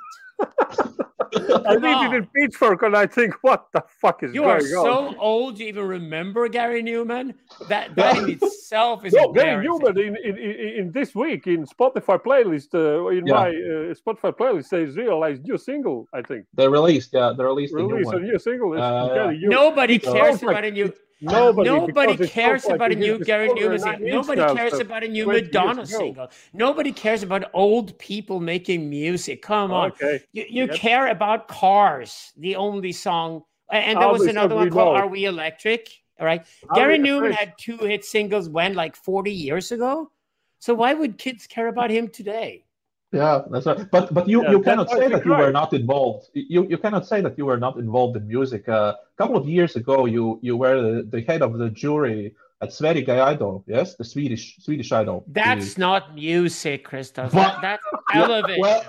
I 1.67 1.75
read 1.77 2.13
it 2.13 2.17
in 2.17 2.27
Pittsburgh, 2.27 2.83
and 2.83 2.97
I 2.97 3.07
think, 3.07 3.35
what 3.43 3.67
the 3.73 3.83
fuck 3.89 4.23
is 4.23 4.35
you 4.35 4.43
going 4.43 4.63
on? 4.63 4.69
You 4.69 4.79
are 4.79 4.85
so 4.85 5.19
old 5.19 5.59
you 5.59 5.67
even 5.67 5.87
remember 5.87 6.49
Gary 6.49 6.83
Numan. 6.83 7.35
That 7.69 7.95
that 7.97 8.17
in 8.19 8.31
itself 8.43 9.05
is 9.05 9.13
no, 9.13 9.33
Gary 9.33 9.67
Numan 9.67 9.97
in, 9.99 10.17
in, 10.17 10.39
in, 10.39 10.93
this 10.93 11.15
week 11.15 11.47
in 11.47 11.67
Spotify 11.67 12.19
playlist, 12.23 12.75
uh, 12.75 13.09
in 13.09 13.27
yeah. 13.27 13.35
my 13.35 13.49
uh, 13.49 13.95
Spotify 13.95 14.33
playlist 14.33 14.67
says 14.67 14.97
realized 14.97 15.43
new 15.45 15.59
single, 15.59 16.07
I 16.13 16.23
think. 16.23 16.47
They 16.55 16.69
released, 16.69 17.11
yeah, 17.13 17.33
they 17.37 17.45
released, 17.45 17.75
released 17.75 18.13
a 18.13 18.19
new, 18.19 18.29
a 18.29 18.31
new 18.33 18.39
single. 18.39 18.81
Uh, 18.81 19.33
Nobody 19.33 19.99
cares 19.99 20.43
about 20.43 20.65
a 20.65 20.71
new 20.71 20.93
Nobody, 21.21 21.71
Nobody 21.71 22.29
cares 22.29 22.67
about 22.67 22.93
a 22.93 22.95
new 22.95 23.19
Gary 23.19 23.49
Numan 23.49 23.81
single. 23.81 24.09
Nobody 24.09 24.55
cares 24.55 24.75
about 24.75 25.03
a 25.03 25.09
new 25.09 25.27
Madonna 25.27 25.87
single. 25.87 26.29
Nobody 26.53 26.93
cares 26.93 27.23
about 27.23 27.51
old 27.55 27.99
people 27.99 28.39
making 28.39 28.91
music. 28.91 29.41
Come 29.41 29.73
on. 29.73 29.93
Okay. 29.93 30.23
You, 30.33 30.45
you 30.49 30.67
yep. 30.67 30.75
care 30.75 31.09
about 31.09 31.49
cars, 31.49 32.33
the 32.37 32.57
only 32.57 32.93
song. 32.93 33.45
And 33.73 33.99
there 34.01 34.09
was 34.09 34.27
another 34.27 34.55
one 34.55 34.71
called 34.71 34.97
Are 34.97 35.09
We 35.09 35.25
Electric? 35.25 35.89
All 36.21 36.27
right. 36.27 36.45
Are 36.69 36.77
Gary 36.77 36.99
Numan 36.99 37.33
had 37.33 37.55
two 37.59 37.79
hit 37.79 38.05
singles 38.05 38.49
when, 38.49 38.75
like 38.75 38.95
40 38.95 39.33
years 39.33 39.73
ago? 39.73 40.11
So 40.59 40.75
why 40.75 40.93
would 40.93 41.17
kids 41.17 41.47
care 41.47 41.69
about 41.69 41.91
him 41.91 42.09
today? 42.09 42.66
Yeah, 43.13 43.43
that's 43.51 43.67
right. 43.67 43.89
But 43.91 44.13
but 44.13 44.29
you, 44.29 44.43
yeah, 44.43 44.51
you 44.51 44.63
cannot 44.63 44.91
say 44.91 45.09
that 45.09 45.25
you 45.25 45.31
were 45.31 45.53
not 45.53 45.73
involved. 45.73 46.29
You 46.35 46.67
you 46.69 46.79
cannot 46.79 47.07
say 47.07 47.21
that 47.21 47.39
you 47.39 47.47
were 47.47 47.57
not 47.57 47.79
involved 47.79 48.17
in 48.17 48.27
music. 48.27 48.69
Uh, 48.69 48.95
a 48.97 49.17
couple 49.17 49.37
of 49.37 49.49
years 49.49 49.77
ago, 49.77 50.07
you 50.07 50.39
you 50.43 50.57
were 50.57 50.81
the, 50.83 51.03
the 51.03 51.21
head 51.23 51.41
of 51.43 51.57
the 51.57 51.71
jury 51.71 52.35
at 52.61 52.73
Sverige 52.73 53.09
Idol. 53.09 53.65
Yes, 53.67 53.95
the 53.95 54.05
Swedish 54.05 54.57
Swedish 54.59 54.91
Idol. 54.91 55.25
That's 55.29 55.75
the... 55.75 55.81
not 55.81 56.15
music, 56.15 56.85
Christoph. 56.85 57.33
That, 57.33 57.61
that's 57.63 57.85
television. 58.11 58.61
Well, 58.61 58.85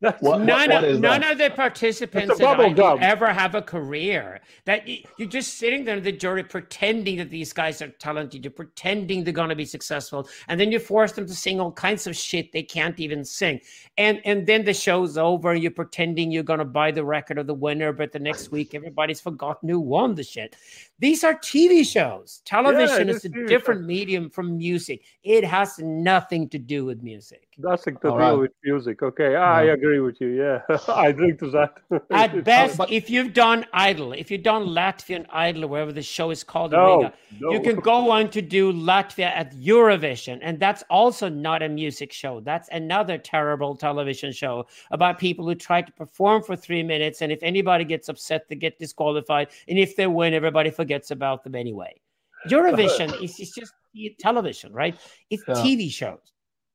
That's 0.00 0.22
what, 0.22 0.42
none, 0.42 0.70
what 0.70 0.84
of, 0.84 1.00
none 1.00 1.24
of 1.24 1.38
the 1.38 1.50
participants 1.50 2.40
ever 2.40 3.32
have 3.32 3.54
a 3.56 3.62
career. 3.62 4.40
That 4.64 4.86
you're 4.86 5.28
just 5.28 5.54
sitting 5.54 5.84
there 5.84 5.96
in 5.96 6.04
the 6.04 6.12
jury 6.12 6.44
pretending 6.44 7.16
that 7.16 7.30
these 7.30 7.52
guys 7.52 7.82
are 7.82 7.88
talented, 7.88 8.44
you're 8.44 8.52
pretending 8.52 9.24
they're 9.24 9.32
going 9.32 9.48
to 9.48 9.56
be 9.56 9.64
successful, 9.64 10.28
and 10.46 10.60
then 10.60 10.70
you 10.70 10.78
force 10.78 11.12
them 11.12 11.26
to 11.26 11.34
sing 11.34 11.60
all 11.60 11.72
kinds 11.72 12.06
of 12.06 12.16
shit 12.16 12.52
they 12.52 12.62
can't 12.62 13.00
even 13.00 13.24
sing. 13.24 13.60
And 13.96 14.20
and 14.24 14.46
then 14.46 14.64
the 14.64 14.74
show's 14.74 15.18
over, 15.18 15.50
and 15.50 15.62
you're 15.62 15.72
pretending 15.72 16.30
you're 16.30 16.44
going 16.44 16.60
to 16.60 16.64
buy 16.64 16.92
the 16.92 17.04
record 17.04 17.38
of 17.38 17.48
the 17.48 17.54
winner, 17.54 17.92
but 17.92 18.12
the 18.12 18.20
next 18.20 18.52
week 18.52 18.74
everybody's 18.74 19.20
forgotten 19.20 19.68
who 19.68 19.80
won 19.80 20.14
the 20.14 20.22
shit. 20.22 20.54
These 21.00 21.24
are 21.24 21.34
TV 21.34 21.84
shows. 21.84 22.42
Television 22.44 23.08
yeah, 23.08 23.14
is 23.14 23.24
a 23.24 23.28
different 23.28 23.82
show. 23.82 23.86
medium 23.86 24.30
from 24.30 24.56
music. 24.56 25.02
It 25.24 25.44
has 25.44 25.78
nothing 25.80 26.48
to 26.50 26.58
do 26.58 26.84
with 26.84 27.02
music. 27.02 27.47
Nothing 27.60 27.96
to 28.02 28.10
All 28.10 28.18
do 28.18 28.22
right. 28.22 28.32
with 28.32 28.52
music. 28.62 29.02
Okay, 29.02 29.34
I 29.34 29.64
mm-hmm. 29.64 29.74
agree 29.74 29.98
with 29.98 30.20
you. 30.20 30.28
Yeah, 30.28 30.62
I 30.88 31.08
agree 31.08 31.36
to 31.38 31.50
that. 31.50 31.80
At 32.12 32.44
best, 32.44 32.78
but, 32.78 32.92
if 32.92 33.10
you've 33.10 33.32
done 33.32 33.66
Idol, 33.72 34.12
if 34.12 34.30
you've 34.30 34.44
done 34.44 34.66
Latvian 34.66 35.26
Idol, 35.30 35.64
or 35.64 35.66
wherever 35.66 35.90
the 35.90 36.02
show 36.02 36.30
is 36.30 36.44
called 36.44 36.70
no, 36.70 36.98
Riga, 36.98 37.12
no. 37.40 37.50
you 37.50 37.60
can 37.60 37.80
go 37.80 38.12
on 38.12 38.30
to 38.30 38.40
do 38.40 38.72
Latvia 38.72 39.26
at 39.26 39.56
Eurovision, 39.56 40.38
and 40.40 40.60
that's 40.60 40.84
also 40.88 41.28
not 41.28 41.64
a 41.64 41.68
music 41.68 42.12
show. 42.12 42.38
That's 42.38 42.68
another 42.70 43.18
terrible 43.18 43.74
television 43.74 44.30
show 44.30 44.68
about 44.92 45.18
people 45.18 45.44
who 45.44 45.56
try 45.56 45.82
to 45.82 45.92
perform 45.92 46.44
for 46.44 46.54
three 46.54 46.84
minutes, 46.84 47.22
and 47.22 47.32
if 47.32 47.42
anybody 47.42 47.84
gets 47.84 48.08
upset, 48.08 48.48
they 48.48 48.54
get 48.54 48.78
disqualified, 48.78 49.48
and 49.66 49.80
if 49.80 49.96
they 49.96 50.06
win, 50.06 50.32
everybody 50.32 50.70
forgets 50.70 51.10
about 51.10 51.42
them 51.42 51.56
anyway. 51.56 52.00
Eurovision 52.48 53.20
is, 53.20 53.40
is 53.40 53.50
just 53.50 53.72
television, 54.20 54.72
right? 54.72 54.96
It's 55.28 55.42
yeah. 55.48 55.54
TV 55.54 55.90
shows. 55.90 56.20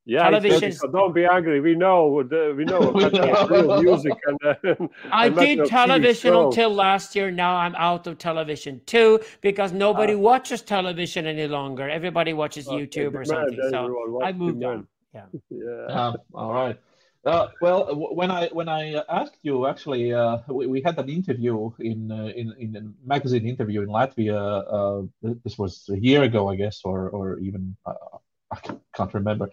Yeah, 0.05 0.23
television. 0.29 0.71
So 0.73 0.87
don't 0.87 1.13
be 1.13 1.25
angry. 1.25 1.61
We 1.61 1.75
know 1.75 2.07
we 2.07 2.65
know 2.65 2.79
we 2.95 3.05
know. 3.05 3.81
music. 3.81 4.13
And, 4.27 4.39
uh, 4.65 4.87
I 5.11 5.29
did 5.29 5.65
television 5.65 6.35
until 6.35 6.71
last 6.73 7.15
year. 7.15 7.31
Now 7.31 7.55
I'm 7.55 7.75
out 7.75 8.05
of 8.07 8.17
television 8.17 8.81
too 8.85 9.21
because 9.41 9.71
nobody 9.71 10.13
uh, 10.13 10.17
watches 10.17 10.61
television 10.61 11.25
any 11.25 11.47
longer. 11.47 11.89
Everybody 11.89 12.33
watches 12.33 12.67
YouTube 12.67 13.15
or 13.15 13.23
something. 13.23 13.57
So 13.69 14.21
I 14.23 14.31
moved 14.33 14.63
on. 14.63 14.87
Yeah. 15.13 15.25
yeah. 15.51 15.85
Um, 15.89 16.15
all 16.33 16.53
right. 16.55 16.75
Uh, 17.23 17.47
well, 17.61 17.95
when 18.15 18.31
I 18.31 18.47
when 18.47 18.67
I 18.67 18.95
asked 19.07 19.37
you, 19.43 19.67
actually, 19.67 20.11
uh, 20.11 20.39
we, 20.49 20.65
we, 20.65 20.81
had 20.81 20.97
an 20.97 21.07
interview 21.07 21.69
in 21.79 22.11
uh, 22.11 22.31
in 22.35 22.51
in 22.57 22.75
a 22.75 23.07
magazine 23.07 23.45
interview 23.47 23.83
in 23.83 23.89
Latvia. 23.89 24.39
Uh, 24.67 25.03
this 25.43 25.59
was 25.59 25.87
a 25.93 25.99
year 25.99 26.23
ago, 26.23 26.49
I 26.49 26.55
guess, 26.55 26.81
or 26.83 27.09
or 27.11 27.37
even 27.39 27.77
uh, 27.85 28.17
I 28.51 28.57
can't 28.95 29.13
remember. 29.13 29.49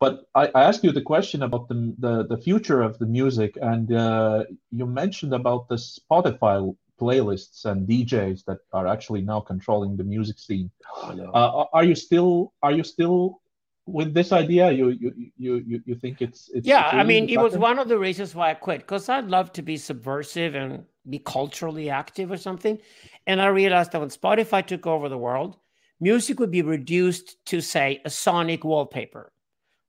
But 0.00 0.26
I, 0.34 0.50
I, 0.54 0.64
asked 0.64 0.84
you 0.84 0.92
the 0.92 1.02
question 1.02 1.42
about 1.42 1.68
the, 1.68 1.94
the, 1.98 2.26
the 2.26 2.36
future 2.36 2.82
of 2.82 2.98
the 2.98 3.06
music, 3.06 3.56
and 3.62 3.92
uh, 3.92 4.44
you 4.70 4.86
mentioned 4.86 5.32
about 5.32 5.68
the 5.68 5.76
Spotify 5.76 6.74
playlists 7.00 7.64
and 7.64 7.88
DJs 7.88 8.44
that 8.44 8.58
are 8.72 8.86
actually 8.86 9.22
now 9.22 9.40
controlling 9.40 9.96
the 9.96 10.04
music 10.04 10.38
scene. 10.38 10.70
Uh, 11.02 11.64
are 11.72 11.84
you 11.84 11.94
still 11.94 12.52
are 12.62 12.72
you 12.72 12.84
still 12.84 13.40
with 13.86 14.14
this 14.14 14.32
idea? 14.32 14.70
You 14.70 14.88
you 14.90 15.32
you 15.36 15.82
you 15.84 15.94
think 15.94 16.22
it's, 16.22 16.50
it's 16.54 16.66
yeah? 16.66 16.88
I 16.92 17.04
mean, 17.04 17.28
it 17.28 17.38
was 17.38 17.56
one 17.56 17.78
of 17.78 17.88
the 17.88 17.98
reasons 17.98 18.34
why 18.34 18.50
I 18.50 18.54
quit 18.54 18.80
because 18.80 19.08
I'd 19.08 19.26
love 19.26 19.52
to 19.54 19.62
be 19.62 19.76
subversive 19.76 20.54
and 20.54 20.84
be 21.08 21.18
culturally 21.18 21.90
active 21.90 22.30
or 22.30 22.36
something, 22.36 22.78
and 23.26 23.42
I 23.42 23.46
realized 23.46 23.92
that 23.92 24.00
when 24.00 24.10
Spotify 24.10 24.64
took 24.64 24.86
over 24.86 25.08
the 25.08 25.18
world, 25.18 25.56
music 26.00 26.38
would 26.40 26.50
be 26.50 26.62
reduced 26.62 27.44
to 27.46 27.60
say 27.60 28.00
a 28.04 28.10
sonic 28.10 28.64
wallpaper 28.64 29.32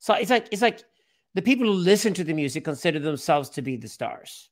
so 0.06 0.14
it's 0.14 0.30
like 0.30 0.48
it's 0.52 0.62
like 0.62 0.84
the 1.34 1.42
people 1.42 1.66
who 1.66 1.74
listen 1.74 2.14
to 2.14 2.24
the 2.24 2.36
music 2.36 2.64
consider 2.64 3.00
themselves 3.00 3.50
to 3.50 3.64
be 3.64 3.76
the 3.76 3.88
stars. 3.88 4.52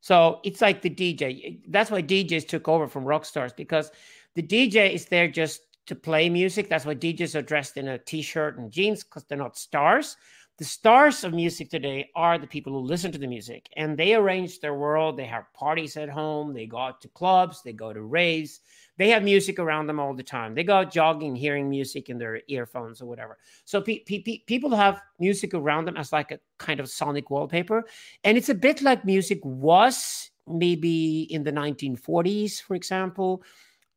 So 0.00 0.40
it's 0.42 0.60
like 0.60 0.82
the 0.82 0.90
DJ. 0.90 1.60
That's 1.68 1.92
why 1.92 2.02
DJs 2.02 2.48
took 2.48 2.66
over 2.66 2.88
from 2.88 3.04
rock 3.04 3.24
stars 3.24 3.52
because 3.52 3.92
the 4.34 4.42
DJ 4.42 4.92
is 4.92 5.04
there 5.04 5.28
just 5.28 5.60
to 5.86 5.94
play 5.94 6.28
music. 6.28 6.68
That's 6.68 6.84
why 6.84 6.96
DJs 6.96 7.36
are 7.36 7.42
dressed 7.42 7.76
in 7.76 7.86
a 7.86 7.98
t-shirt 7.98 8.58
and 8.58 8.72
jeans 8.72 9.04
because 9.04 9.22
they're 9.26 9.38
not 9.38 9.56
stars. 9.56 10.16
The 10.58 10.64
stars 10.64 11.22
of 11.22 11.34
music 11.34 11.68
today 11.68 12.10
are 12.16 12.38
the 12.38 12.46
people 12.46 12.72
who 12.72 12.80
listen 12.80 13.12
to 13.12 13.18
the 13.18 13.26
music 13.26 13.68
and 13.76 13.96
they 13.96 14.14
arrange 14.14 14.60
their 14.60 14.74
world. 14.74 15.16
They 15.16 15.26
have 15.26 15.52
parties 15.52 15.96
at 15.96 16.08
home. 16.08 16.54
They 16.54 16.66
go 16.66 16.78
out 16.78 17.00
to 17.02 17.08
clubs. 17.08 17.62
They 17.62 17.74
go 17.74 17.92
to 17.92 18.00
raves 18.00 18.60
they 18.98 19.10
have 19.10 19.22
music 19.22 19.58
around 19.58 19.86
them 19.86 20.00
all 20.00 20.14
the 20.14 20.22
time. 20.22 20.54
They 20.54 20.64
go 20.64 20.76
out 20.76 20.92
jogging, 20.92 21.36
hearing 21.36 21.68
music 21.68 22.08
in 22.08 22.18
their 22.18 22.40
earphones 22.48 23.02
or 23.02 23.06
whatever. 23.06 23.38
So 23.64 23.80
pe- 23.80 24.00
pe- 24.00 24.38
people 24.46 24.74
have 24.74 25.02
music 25.18 25.52
around 25.54 25.86
them 25.86 25.96
as 25.96 26.12
like 26.12 26.32
a 26.32 26.40
kind 26.58 26.80
of 26.80 26.88
sonic 26.88 27.30
wallpaper, 27.30 27.84
and 28.24 28.38
it's 28.38 28.48
a 28.48 28.54
bit 28.54 28.82
like 28.82 29.04
music 29.04 29.40
was 29.44 30.30
maybe 30.48 31.22
in 31.22 31.42
the 31.42 31.52
1940s, 31.52 32.62
for 32.62 32.74
example, 32.74 33.42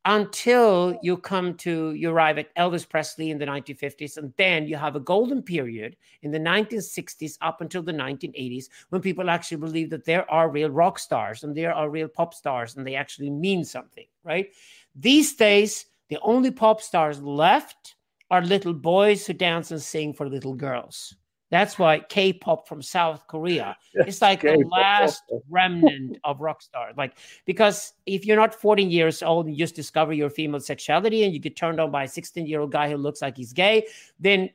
until 0.06 0.98
you 1.02 1.16
come 1.16 1.54
to 1.54 1.92
you 1.92 2.10
arrive 2.10 2.38
at 2.38 2.54
Elvis 2.54 2.88
Presley 2.88 3.30
in 3.30 3.38
the 3.38 3.44
1950s, 3.44 4.16
and 4.16 4.32
then 4.36 4.66
you 4.66 4.76
have 4.76 4.96
a 4.96 5.00
golden 5.00 5.42
period 5.42 5.96
in 6.22 6.30
the 6.30 6.38
1960s 6.38 7.36
up 7.42 7.60
until 7.60 7.82
the 7.82 7.92
1980s 7.92 8.68
when 8.88 9.02
people 9.02 9.28
actually 9.28 9.58
believe 9.58 9.90
that 9.90 10.04
there 10.04 10.30
are 10.30 10.48
real 10.50 10.70
rock 10.70 10.98
stars 10.98 11.44
and 11.44 11.54
there 11.54 11.74
are 11.74 11.90
real 11.90 12.08
pop 12.08 12.32
stars 12.32 12.76
and 12.76 12.86
they 12.86 12.94
actually 12.94 13.30
mean 13.30 13.64
something, 13.64 14.06
right? 14.24 14.50
These 14.94 15.34
days, 15.34 15.86
the 16.08 16.18
only 16.22 16.50
pop 16.50 16.80
stars 16.80 17.20
left 17.20 17.96
are 18.30 18.42
little 18.42 18.74
boys 18.74 19.26
who 19.26 19.34
dance 19.34 19.70
and 19.70 19.82
sing 19.82 20.14
for 20.14 20.28
little 20.28 20.54
girls. 20.54 21.14
That's 21.50 21.78
why 21.78 22.00
K-pop 22.00 22.66
from 22.68 22.80
South 22.80 23.26
Korea. 23.26 23.76
It's 23.94 24.22
like 24.22 24.42
K-pop. 24.42 24.58
the 24.58 24.66
last 24.68 25.22
remnant 25.48 26.18
of 26.24 26.40
rock 26.40 26.62
stars. 26.62 26.94
Like 26.96 27.18
because 27.44 27.92
if 28.06 28.24
you're 28.24 28.36
not 28.36 28.54
14 28.54 28.90
years 28.90 29.22
old 29.22 29.46
and 29.46 29.54
you 29.54 29.58
just 29.58 29.74
discover 29.74 30.12
your 30.12 30.30
female 30.30 30.60
sexuality 30.60 31.24
and 31.24 31.32
you 31.32 31.40
get 31.40 31.56
turned 31.56 31.80
on 31.80 31.90
by 31.90 32.04
a 32.04 32.08
16 32.08 32.46
year 32.46 32.60
old 32.60 32.72
guy 32.72 32.88
who 32.88 32.96
looks 32.96 33.20
like 33.20 33.36
he's 33.36 33.52
gay, 33.52 33.86
then 34.18 34.48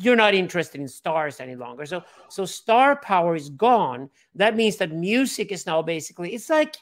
you're 0.00 0.16
not 0.16 0.32
interested 0.32 0.80
in 0.80 0.86
stars 0.86 1.40
any 1.40 1.56
longer. 1.56 1.84
So 1.84 2.04
so 2.28 2.44
star 2.44 2.96
power 2.96 3.34
is 3.34 3.50
gone. 3.50 4.08
That 4.34 4.56
means 4.56 4.76
that 4.76 4.92
music 4.92 5.50
is 5.50 5.66
now 5.66 5.82
basically 5.82 6.34
it's 6.34 6.48
like 6.48 6.76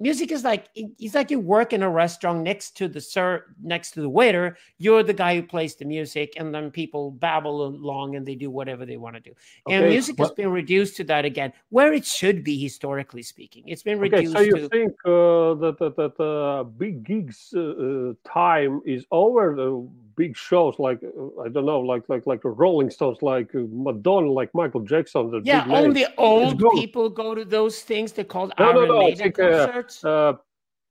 music 0.00 0.30
is 0.30 0.44
like 0.44 0.68
it's 0.74 1.14
like 1.14 1.30
you 1.30 1.40
work 1.40 1.72
in 1.72 1.82
a 1.82 1.90
restaurant 1.90 2.42
next 2.42 2.76
to 2.76 2.88
the 2.88 3.00
sir 3.00 3.44
next 3.62 3.92
to 3.92 4.00
the 4.00 4.08
waiter 4.08 4.56
you're 4.78 5.02
the 5.02 5.12
guy 5.12 5.34
who 5.34 5.42
plays 5.42 5.74
the 5.76 5.84
music 5.84 6.34
and 6.36 6.54
then 6.54 6.70
people 6.70 7.10
babble 7.10 7.66
along 7.66 8.16
and 8.16 8.26
they 8.26 8.34
do 8.34 8.50
whatever 8.50 8.86
they 8.86 8.96
want 8.96 9.14
to 9.14 9.20
do 9.20 9.30
okay. 9.66 9.76
and 9.76 9.88
music 9.88 10.18
has 10.18 10.30
been 10.32 10.50
reduced 10.50 10.96
to 10.96 11.04
that 11.04 11.24
again 11.24 11.52
where 11.70 11.92
it 11.92 12.04
should 12.04 12.44
be 12.44 12.58
historically 12.58 13.22
speaking 13.22 13.62
it's 13.66 13.82
been 13.82 13.98
reduced 13.98 14.34
okay, 14.36 14.50
so 14.50 14.56
you 14.56 14.62
to... 14.62 14.68
think 14.68 14.92
uh, 15.04 15.54
that 15.54 15.76
that, 15.78 15.96
that 15.96 16.22
uh, 16.22 16.62
big 16.64 17.04
gigs 17.04 17.52
uh, 17.56 17.60
uh 17.60 18.12
time 18.24 18.80
is 18.84 19.04
over 19.10 19.54
the 19.54 19.88
big 20.18 20.36
shows 20.36 20.74
like 20.78 21.00
uh, 21.02 21.42
I 21.42 21.48
don't 21.48 21.64
know, 21.64 21.80
like 21.80 22.02
like 22.08 22.26
like 22.26 22.42
the 22.42 22.50
Rolling 22.50 22.90
Stones, 22.90 23.18
like 23.22 23.54
uh, 23.54 23.60
Madonna, 23.70 24.30
like 24.30 24.50
Michael 24.52 24.80
Jackson. 24.80 25.30
The 25.30 25.40
yeah, 25.44 25.64
only 25.68 26.04
old 26.18 26.58
people 26.74 27.08
go 27.08 27.34
to 27.34 27.44
those 27.44 27.80
things. 27.80 28.12
They're 28.12 28.24
called 28.24 28.52
no, 28.58 28.64
Iron 28.66 28.74
no, 28.74 28.84
no, 28.86 28.98
Maiden 28.98 29.18
think, 29.18 29.38
uh, 29.38 29.66
concerts. 29.88 30.04
Uh, 30.04 30.32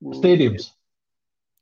stadiums. 0.03 0.71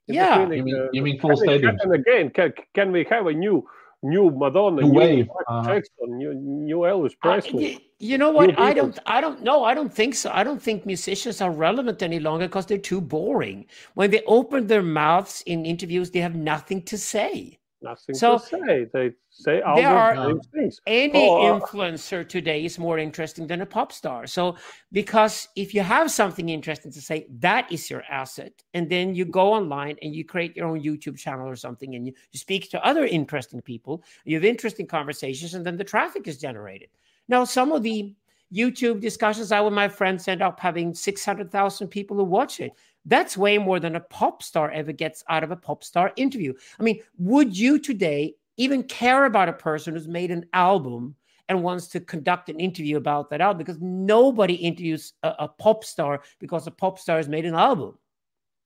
Yeah, 0.08 0.42
you 0.42 0.64
mean, 0.64 0.90
you 0.94 1.02
mean 1.02 1.20
full 1.20 1.32
stadiums? 1.32 1.80
And 1.82 1.94
again, 1.94 2.30
can, 2.30 2.54
can 2.74 2.92
we 2.92 3.06
have 3.10 3.28
a 3.28 3.34
new 3.34 3.68
new 4.04 4.30
Madonna, 4.30 4.82
new, 4.82 4.92
new 4.92 5.00
wave, 5.00 5.30
uh, 5.48 5.66
Jackson, 5.66 6.18
new, 6.18 6.34
new 6.34 6.78
Elvis 6.80 7.14
Presley. 7.20 7.76
Uh, 7.76 7.80
you 8.00 8.18
know 8.18 8.30
what? 8.32 8.58
I 8.60 8.74
don't. 8.74 8.98
I 9.06 9.20
don't 9.20 9.42
know. 9.42 9.64
I 9.64 9.74
don't 9.74 9.94
think 9.94 10.16
so. 10.16 10.30
I 10.34 10.44
don't 10.44 10.62
think 10.62 10.86
musicians 10.86 11.42
are 11.42 11.52
relevant 11.52 12.04
any 12.04 12.20
longer 12.20 12.48
because 12.48 12.66
they're 12.66 12.78
too 12.78 13.02
boring. 13.02 13.66
When 13.96 14.12
they 14.12 14.22
open 14.28 14.68
their 14.68 14.84
mouths 14.84 15.44
in 15.46 15.66
interviews, 15.66 16.12
they 16.12 16.20
have 16.20 16.36
nothing 16.36 16.84
to 16.84 16.98
say. 16.98 17.58
Nothing 17.86 18.16
so, 18.16 18.40
to 18.40 18.46
say. 18.46 18.88
They 18.92 19.12
say 19.30 19.62
all 19.62 19.76
there 19.76 19.96
are 19.96 20.34
things. 20.54 20.82
Any 20.88 21.30
oh, 21.30 21.60
influencer 21.60 22.28
today 22.28 22.66
is 22.66 22.80
more 22.80 22.98
interesting 22.98 23.46
than 23.46 23.62
a 23.62 23.66
pop 23.66 23.92
star. 23.92 24.26
So, 24.26 24.56
because 24.92 25.48
if 25.56 25.74
you 25.76 25.82
have 25.82 26.10
something 26.10 26.50
interesting 26.50 26.92
to 26.92 27.02
say, 27.02 27.28
that 27.40 27.72
is 27.72 27.88
your 27.90 28.04
asset. 28.10 28.54
And 28.74 28.90
then 28.90 29.14
you 29.14 29.24
go 29.24 29.54
online 29.54 29.98
and 30.02 30.16
you 30.16 30.26
create 30.26 30.56
your 30.56 30.68
own 30.68 30.82
YouTube 30.82 31.18
channel 31.18 31.48
or 31.48 31.56
something, 31.56 31.94
and 31.94 32.08
you, 32.08 32.14
you 32.32 32.40
speak 32.40 32.72
to 32.72 32.84
other 32.84 33.06
interesting 33.06 33.62
people. 33.62 34.04
You 34.24 34.36
have 34.38 34.46
interesting 34.46 34.88
conversations, 34.88 35.54
and 35.54 35.64
then 35.64 35.78
the 35.78 35.84
traffic 35.84 36.28
is 36.28 36.40
generated. 36.40 36.90
Now, 37.28 37.44
some 37.44 37.72
of 37.72 37.84
the 37.84 38.16
YouTube 38.54 39.00
discussions 39.00 39.52
I 39.52 39.62
with 39.62 39.74
my 39.74 39.88
friends 39.88 40.28
end 40.28 40.42
up 40.42 40.60
having 40.60 40.94
600,000 40.94 41.88
people 41.88 42.18
who 42.18 42.24
watch 42.24 42.60
it. 42.60 42.72
That's 43.06 43.38
way 43.38 43.58
more 43.58 43.80
than 43.80 43.96
a 43.96 44.00
pop 44.00 44.42
star 44.42 44.72
ever 44.72 44.92
gets 44.92 45.24
out 45.30 45.44
of 45.44 45.52
a 45.52 45.56
pop 45.56 45.84
star 45.84 46.12
interview. 46.16 46.54
I 46.80 46.84
mean, 46.84 47.02
would 47.18 47.58
you 47.58 47.80
today 47.80 48.36
even 48.58 48.84
care 48.84 49.26
about 49.26 49.50
a 49.50 49.54
person 49.54 49.94
who's 49.94 50.08
made 50.08 50.32
an 50.32 50.46
album 50.54 51.16
and 51.48 51.62
wants 51.62 51.88
to 51.90 52.00
conduct 52.00 52.50
an 52.50 52.60
interview 52.60 52.98
about 52.98 53.30
that 53.30 53.42
album? 53.42 53.60
Because 53.60 53.80
nobody 53.80 54.56
interviews 54.56 55.14
a, 55.24 55.36
a 55.40 55.48
pop 55.48 55.84
star 55.84 56.22
because 56.40 56.66
a 56.66 56.72
pop 56.72 56.98
star 57.00 57.18
has 57.18 57.30
made 57.30 57.46
an 57.46 57.56
album. 57.56 57.98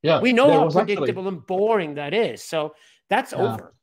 Yeah, 0.02 0.22
we 0.22 0.32
know 0.32 0.50
how 0.50 0.70
predictable 0.70 1.24
actually... 1.24 1.28
and 1.28 1.46
boring 1.46 1.96
that 1.96 2.14
is. 2.14 2.42
So 2.42 2.74
that's 3.10 3.34
yeah. 3.34 3.40
over. 3.40 3.74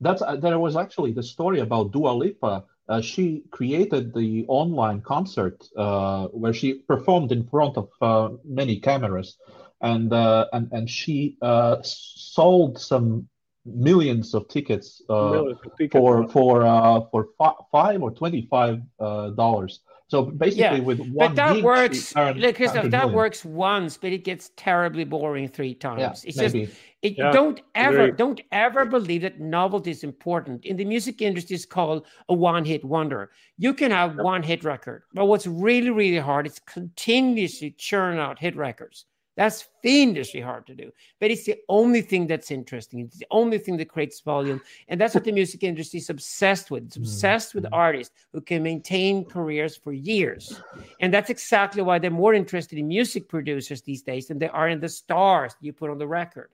That's 0.00 0.20
uh, 0.20 0.36
there 0.36 0.58
was 0.58 0.76
actually 0.76 1.12
the 1.12 1.22
story 1.22 1.60
about 1.60 1.92
Dua 1.92 2.10
Lipa 2.10 2.64
uh, 2.88 3.00
she 3.00 3.42
created 3.50 4.14
the 4.14 4.44
online 4.48 5.00
concert 5.00 5.66
uh, 5.76 6.26
where 6.28 6.52
she 6.52 6.74
performed 6.74 7.32
in 7.32 7.46
front 7.48 7.76
of 7.76 7.88
uh, 8.00 8.28
many 8.44 8.78
cameras, 8.78 9.38
and 9.80 10.12
uh, 10.12 10.46
and 10.52 10.68
and 10.72 10.88
she 10.88 11.36
uh, 11.42 11.76
sold 11.82 12.78
some 12.80 13.28
millions 13.64 14.34
of 14.34 14.48
tickets, 14.48 15.02
uh, 15.08 15.30
Millions 15.30 15.58
of 15.64 15.76
tickets, 15.76 15.92
for 15.92 16.22
huh? 16.22 16.28
for 16.28 17.08
for 17.10 17.28
fi- 17.38 17.62
five 17.72 18.02
or 18.02 18.10
twenty 18.10 18.46
five 18.50 18.80
dollars. 18.98 19.80
So 20.08 20.22
basically, 20.22 20.78
Yeah, 20.78 20.84
with 20.84 21.00
one 21.00 21.34
But 21.34 21.36
that 21.36 21.54
gig, 21.56 21.64
works, 21.64 22.14
earned 22.16 22.38
look, 22.38 22.54
Christoph, 22.54 22.84
that 22.84 22.90
million. 22.92 23.12
works 23.12 23.44
once, 23.44 23.96
but 23.96 24.12
it 24.12 24.22
gets 24.22 24.52
terribly 24.56 25.02
boring 25.02 25.48
three 25.48 25.74
times. 25.74 26.00
Yeah, 26.00 26.28
it's 26.28 26.38
just. 26.38 26.54
It, 27.02 27.18
Yeah, 27.18 27.30
don't 27.30 27.60
ever 27.74 28.04
agree. 28.04 28.16
don't 28.16 28.40
ever 28.50 28.84
believe 28.84 29.22
that 29.22 29.38
novelty 29.38 29.90
is 29.90 30.02
important. 30.02 30.64
In 30.64 30.76
the 30.76 30.84
music 30.84 31.22
industry, 31.22 31.54
it's 31.54 31.66
called 31.66 32.06
a 32.28 32.34
one-hit 32.34 32.84
wonder. 32.84 33.30
You 33.58 33.74
can 33.74 33.90
have 33.90 34.16
one 34.16 34.42
hit 34.42 34.64
record, 34.64 35.02
but 35.12 35.26
what's 35.26 35.46
really, 35.46 35.90
really 35.90 36.18
hard 36.18 36.46
is 36.46 36.58
continuously 36.60 37.72
churn 37.72 38.18
out 38.18 38.38
hit 38.38 38.56
records. 38.56 39.06
That's 39.36 39.68
fiendishly 39.82 40.40
hard 40.40 40.66
to 40.66 40.74
do. 40.74 40.90
But 41.20 41.30
it's 41.30 41.44
the 41.44 41.56
only 41.68 42.00
thing 42.00 42.26
that's 42.26 42.50
interesting. 42.50 43.00
It's 43.00 43.18
the 43.18 43.26
only 43.30 43.58
thing 43.58 43.76
that 43.76 43.88
creates 43.88 44.20
volume. 44.20 44.62
And 44.88 44.98
that's 44.98 45.14
what 45.14 45.24
the 45.24 45.32
music 45.32 45.62
industry 45.62 46.00
is 46.00 46.08
obsessed 46.08 46.70
with. 46.70 46.84
It's 46.84 46.96
mm-hmm. 46.96 47.04
obsessed 47.04 47.54
with 47.54 47.64
mm-hmm. 47.64 47.74
artists 47.74 48.14
who 48.32 48.40
can 48.40 48.62
maintain 48.62 49.26
careers 49.26 49.76
for 49.76 49.92
years. 49.92 50.60
And 51.00 51.12
that's 51.12 51.28
exactly 51.28 51.82
why 51.82 51.98
they're 51.98 52.10
more 52.10 52.32
interested 52.32 52.78
in 52.78 52.88
music 52.88 53.28
producers 53.28 53.82
these 53.82 54.02
days 54.02 54.28
than 54.28 54.38
they 54.38 54.48
are 54.48 54.70
in 54.70 54.80
the 54.80 54.88
stars 54.88 55.54
you 55.60 55.72
put 55.74 55.90
on 55.90 55.98
the 55.98 56.08
record. 56.08 56.50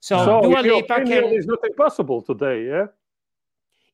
So, 0.00 0.24
So, 0.24 0.42
Dua 0.42 0.60
Lipa 0.60 1.04
can, 1.04 1.24
is 1.24 1.46
nothing 1.46 1.72
possible 1.74 2.20
today, 2.20 2.66
yeah? 2.66 2.86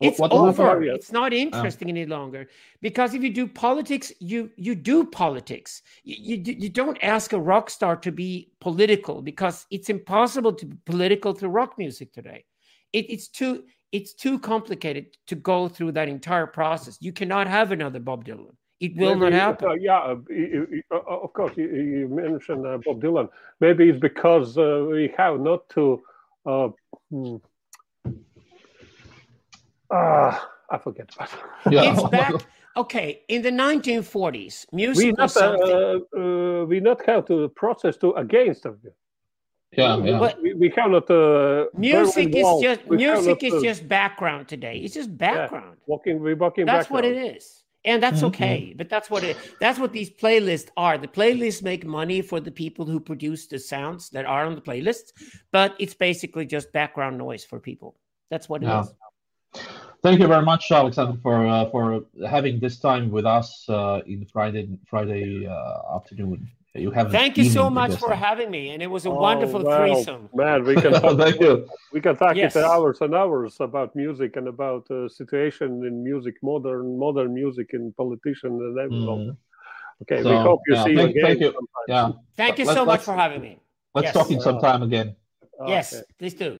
It's 0.00 0.18
What- 0.18 0.32
what- 0.32 0.48
over. 0.48 0.82
It's 0.82 1.12
not 1.12 1.32
interesting 1.32 1.88
any 1.90 2.06
longer 2.06 2.48
because 2.80 3.14
if 3.14 3.22
you 3.22 3.30
do 3.30 3.46
politics, 3.46 4.12
you 4.18 4.50
you 4.56 4.74
do 4.74 5.04
politics. 5.04 5.82
You, 6.04 6.16
you 6.28 6.36
do- 6.46 6.52
you 6.64 6.68
don't 6.70 6.98
ask 7.02 7.32
a 7.32 7.38
rock 7.40 7.70
star 7.70 7.96
to 7.96 8.10
be 8.12 8.50
political 8.60 9.20
because 9.22 9.66
it's 9.70 9.88
impossible 9.90 10.52
to 10.54 10.66
be 10.66 10.76
political 10.86 11.34
through 11.34 11.50
rock 11.50 11.76
music 11.78 12.12
today. 12.12 12.44
It, 12.92 13.10
it's 13.10 13.28
too 13.28 13.64
it's 13.92 14.14
too 14.14 14.38
complicated 14.38 15.06
to 15.26 15.34
go 15.34 15.68
through 15.68 15.92
that 15.92 16.08
entire 16.08 16.46
process. 16.46 16.96
You 17.00 17.12
cannot 17.12 17.46
have 17.48 17.72
another 17.72 17.98
Bob 18.00 18.24
Dylan. 18.24 18.54
It 18.78 18.96
will 18.96 19.16
not 19.16 19.32
happen. 19.32 19.68
uh, 19.68 19.74
yeah, 19.74 19.98
uh, 19.98 20.16
you- 20.30 20.68
you- 20.70 20.82
uh, 20.92 21.00
of 21.26 21.32
course, 21.34 21.54
you, 21.56 21.66
you 21.68 22.08
mentioned 22.08 22.64
uh, 22.66 22.78
Bob 22.84 23.02
Dylan. 23.02 23.28
Maybe 23.60 23.90
it's 23.90 23.98
because 24.00 24.56
uh, 24.56 24.86
we 24.90 25.12
have 25.18 25.40
not 25.40 25.68
to. 25.70 26.02
Uh, 26.46 26.68
Ah, 29.90 30.48
I 30.70 30.78
forget. 30.78 31.10
Yeah. 31.70 31.92
It's 31.92 32.02
back. 32.10 32.32
Okay, 32.76 33.22
in 33.28 33.42
the 33.42 33.50
1940s, 33.50 34.66
we 34.72 34.86
music 34.86 35.16
not 35.18 35.24
was 35.24 35.32
something. 35.34 36.04
uh, 36.16 36.18
uh, 36.20 36.64
we 36.66 36.78
not 36.80 37.04
have 37.06 37.26
to 37.26 37.48
process 37.50 37.96
to 37.98 38.12
against 38.12 38.62
them. 38.62 38.78
yeah, 39.72 39.96
yeah. 39.98 40.18
But- 40.18 40.40
We, 40.42 40.54
we 40.54 40.70
cannot. 40.70 41.10
Uh, 41.10 41.66
Music 41.74 42.28
is 42.34 42.44
well- 42.44 42.60
just 42.62 42.80
we 42.86 42.96
music 42.96 43.40
cannot, 43.40 43.56
is 43.56 43.62
uh, 43.62 43.66
just 43.68 43.88
background 43.88 44.48
today. 44.48 44.76
It's 44.84 44.94
just 44.94 45.10
background. 45.18 45.76
walking. 45.86 46.20
We 46.22 46.34
walking. 46.34 46.66
Back. 46.66 46.74
That's 46.76 46.90
what 46.90 47.04
it 47.04 47.16
is. 47.36 47.64
And 47.84 48.02
that's 48.02 48.20
Mhm. 48.20 48.28
okay. 48.28 48.74
But 48.76 48.88
that's 48.90 49.08
what 49.10 49.24
it 49.24 49.36
that's 49.58 49.78
what 49.78 49.92
these 49.92 50.10
playlists 50.10 50.70
are. 50.76 50.98
The 50.98 51.08
playlists 51.08 51.62
make 51.62 51.84
money 51.86 52.20
for 52.22 52.38
the 52.38 52.50
people 52.62 52.84
who 52.84 53.00
produce 53.00 53.46
the 53.48 53.58
sounds 53.58 54.10
that 54.10 54.26
are 54.26 54.44
on 54.46 54.54
the 54.54 54.60
playlists, 54.60 55.10
but 55.50 55.74
it's 55.78 55.94
basically 55.94 56.44
just 56.46 56.72
background 56.72 57.16
noise 57.18 57.44
for 57.44 57.58
people. 57.58 57.96
That's 58.30 58.48
what 58.50 58.62
it 58.62 58.68
is. 58.82 58.94
Yeah. 59.54 59.62
Thank 60.02 60.20
you 60.20 60.28
very 60.28 60.44
much, 60.44 60.70
Alexander, 60.70 61.18
for 61.22 61.46
uh, 61.46 61.68
for 61.70 62.02
having 62.28 62.58
this 62.60 62.78
time 62.78 63.10
with 63.10 63.26
us 63.26 63.68
uh, 63.68 64.00
in 64.06 64.26
Friday 64.32 64.68
Friday 64.88 65.46
uh, 65.46 65.96
afternoon. 65.96 66.48
You 66.74 66.92
have 66.92 67.10
Thank 67.10 67.36
you 67.36 67.44
so 67.50 67.68
much 67.68 67.96
for 67.96 68.10
now. 68.10 68.14
having 68.28 68.48
me. 68.50 68.70
And 68.70 68.80
it 68.80 68.86
was 68.86 69.04
a 69.04 69.10
Oh, 69.10 69.14
wonderful 69.28 69.62
wow. 69.64 69.76
threesome. 69.78 70.28
Man, 70.32 70.62
we 70.64 70.74
can 70.76 70.92
talk, 71.02 71.18
Thank 71.18 71.40
you. 71.40 71.66
we 71.92 72.00
can 72.00 72.14
talk 72.16 72.36
Yes. 72.36 72.54
it 72.54 72.62
hours 72.64 72.98
and 73.00 73.12
hours 73.12 73.56
about 73.60 73.94
music 73.96 74.36
and 74.36 74.46
about 74.46 74.88
uh, 74.90 75.08
situation 75.08 75.84
in 75.84 76.04
music, 76.04 76.34
modern 76.42 76.96
modern 76.96 77.34
music 77.34 77.70
and 77.72 77.94
politician 77.96 78.52
and 78.66 78.78
everything. 78.78 79.34
Mm. 79.34 79.36
Okay, 80.02 80.22
we 80.22 80.36
hope 80.48 80.60
you 80.68 80.74
yeah, 80.76 80.84
see 80.84 80.90
you 80.92 80.96
thank- 80.98 81.10
again. 81.10 81.24
thank 81.26 81.40
you. 81.40 81.46
sometime. 81.58 81.86
Yeah. 81.88 82.08
Thank 82.36 82.58
you 82.60 82.64
Let's- 82.66 82.78
so 82.78 82.84
much 82.84 82.92
let's- 82.92 83.04
for 83.04 83.14
having 83.14 83.42
me. 83.42 83.58
Let's 83.94 84.04
Yes. 84.06 84.14
talk 84.14 84.30
in 84.30 84.40
some 84.40 84.60
time 84.60 84.82
again. 84.82 85.16
Okay. 85.60 85.72
Yes, 85.72 86.02
please 86.18 86.34
do. 86.34 86.58